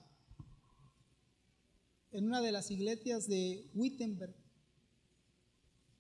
en 2.13 2.27
una 2.27 2.43
de 2.43 2.53
las 2.53 2.71
iglesias 2.71 3.27
de 3.27 3.71
Wittenberg. 3.75 4.35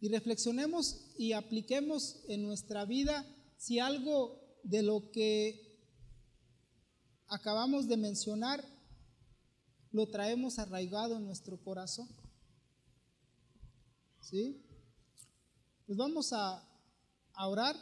Y 0.01 0.09
reflexionemos 0.09 1.07
y 1.17 1.33
apliquemos 1.33 2.21
en 2.29 2.43
nuestra 2.43 2.85
vida 2.85 3.27
si 3.57 3.79
algo 3.79 4.39
de 4.63 4.83
lo 4.83 5.11
que 5.11 5.79
acabamos 7.29 7.89
de 7.89 7.97
mencionar 7.97 8.63
lo 9.93 10.09
traemos 10.09 10.59
arraigado 10.59 11.17
en 11.17 11.25
nuestro 11.25 11.63
corazón. 11.63 12.09
¿Sí? 14.21 14.65
Pues 15.87 15.99
vamos 15.99 16.33
a, 16.33 16.67
a 17.35 17.49
orar 17.49 17.77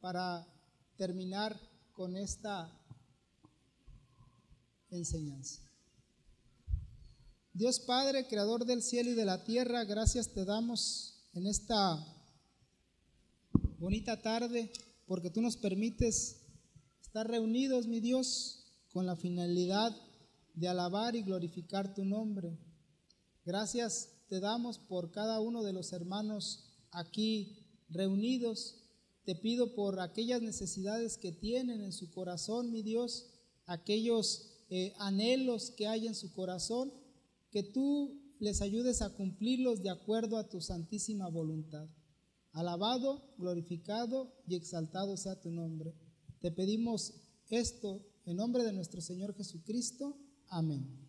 para 0.00 0.46
terminar 0.96 1.58
con 1.92 2.16
esta 2.16 2.70
enseñanza. 4.90 5.62
Dios 7.52 7.80
Padre, 7.80 8.28
Creador 8.28 8.64
del 8.64 8.82
cielo 8.82 9.10
y 9.10 9.14
de 9.14 9.24
la 9.24 9.42
tierra, 9.44 9.84
gracias 9.84 10.32
te 10.32 10.44
damos 10.44 11.28
en 11.32 11.46
esta 11.48 11.98
bonita 13.78 14.22
tarde 14.22 14.70
porque 15.06 15.30
tú 15.30 15.40
nos 15.40 15.56
permites 15.56 16.46
estar 17.00 17.26
reunidos, 17.26 17.88
mi 17.88 17.98
Dios, 17.98 18.64
con 18.92 19.06
la 19.06 19.16
finalidad 19.16 19.90
de 20.58 20.68
alabar 20.68 21.14
y 21.14 21.22
glorificar 21.22 21.94
tu 21.94 22.04
nombre. 22.04 22.58
Gracias 23.44 24.10
te 24.28 24.40
damos 24.40 24.78
por 24.78 25.10
cada 25.10 25.40
uno 25.40 25.62
de 25.62 25.72
los 25.72 25.92
hermanos 25.92 26.64
aquí 26.90 27.66
reunidos. 27.88 28.76
Te 29.24 29.34
pido 29.34 29.74
por 29.74 30.00
aquellas 30.00 30.42
necesidades 30.42 31.16
que 31.16 31.32
tienen 31.32 31.82
en 31.82 31.92
su 31.92 32.10
corazón, 32.10 32.70
mi 32.72 32.82
Dios, 32.82 33.30
aquellos 33.66 34.64
eh, 34.70 34.94
anhelos 34.98 35.70
que 35.70 35.86
hay 35.86 36.06
en 36.06 36.14
su 36.14 36.32
corazón, 36.32 36.92
que 37.50 37.62
tú 37.62 38.20
les 38.38 38.60
ayudes 38.60 39.00
a 39.02 39.10
cumplirlos 39.14 39.82
de 39.82 39.90
acuerdo 39.90 40.38
a 40.38 40.48
tu 40.48 40.60
santísima 40.60 41.28
voluntad. 41.28 41.88
Alabado, 42.52 43.34
glorificado 43.38 44.34
y 44.46 44.56
exaltado 44.56 45.16
sea 45.16 45.40
tu 45.40 45.50
nombre. 45.50 45.94
Te 46.40 46.50
pedimos 46.50 47.14
esto 47.48 48.04
en 48.26 48.36
nombre 48.36 48.64
de 48.64 48.72
nuestro 48.72 49.00
Señor 49.00 49.34
Jesucristo. 49.34 50.16
Amén. 50.50 51.07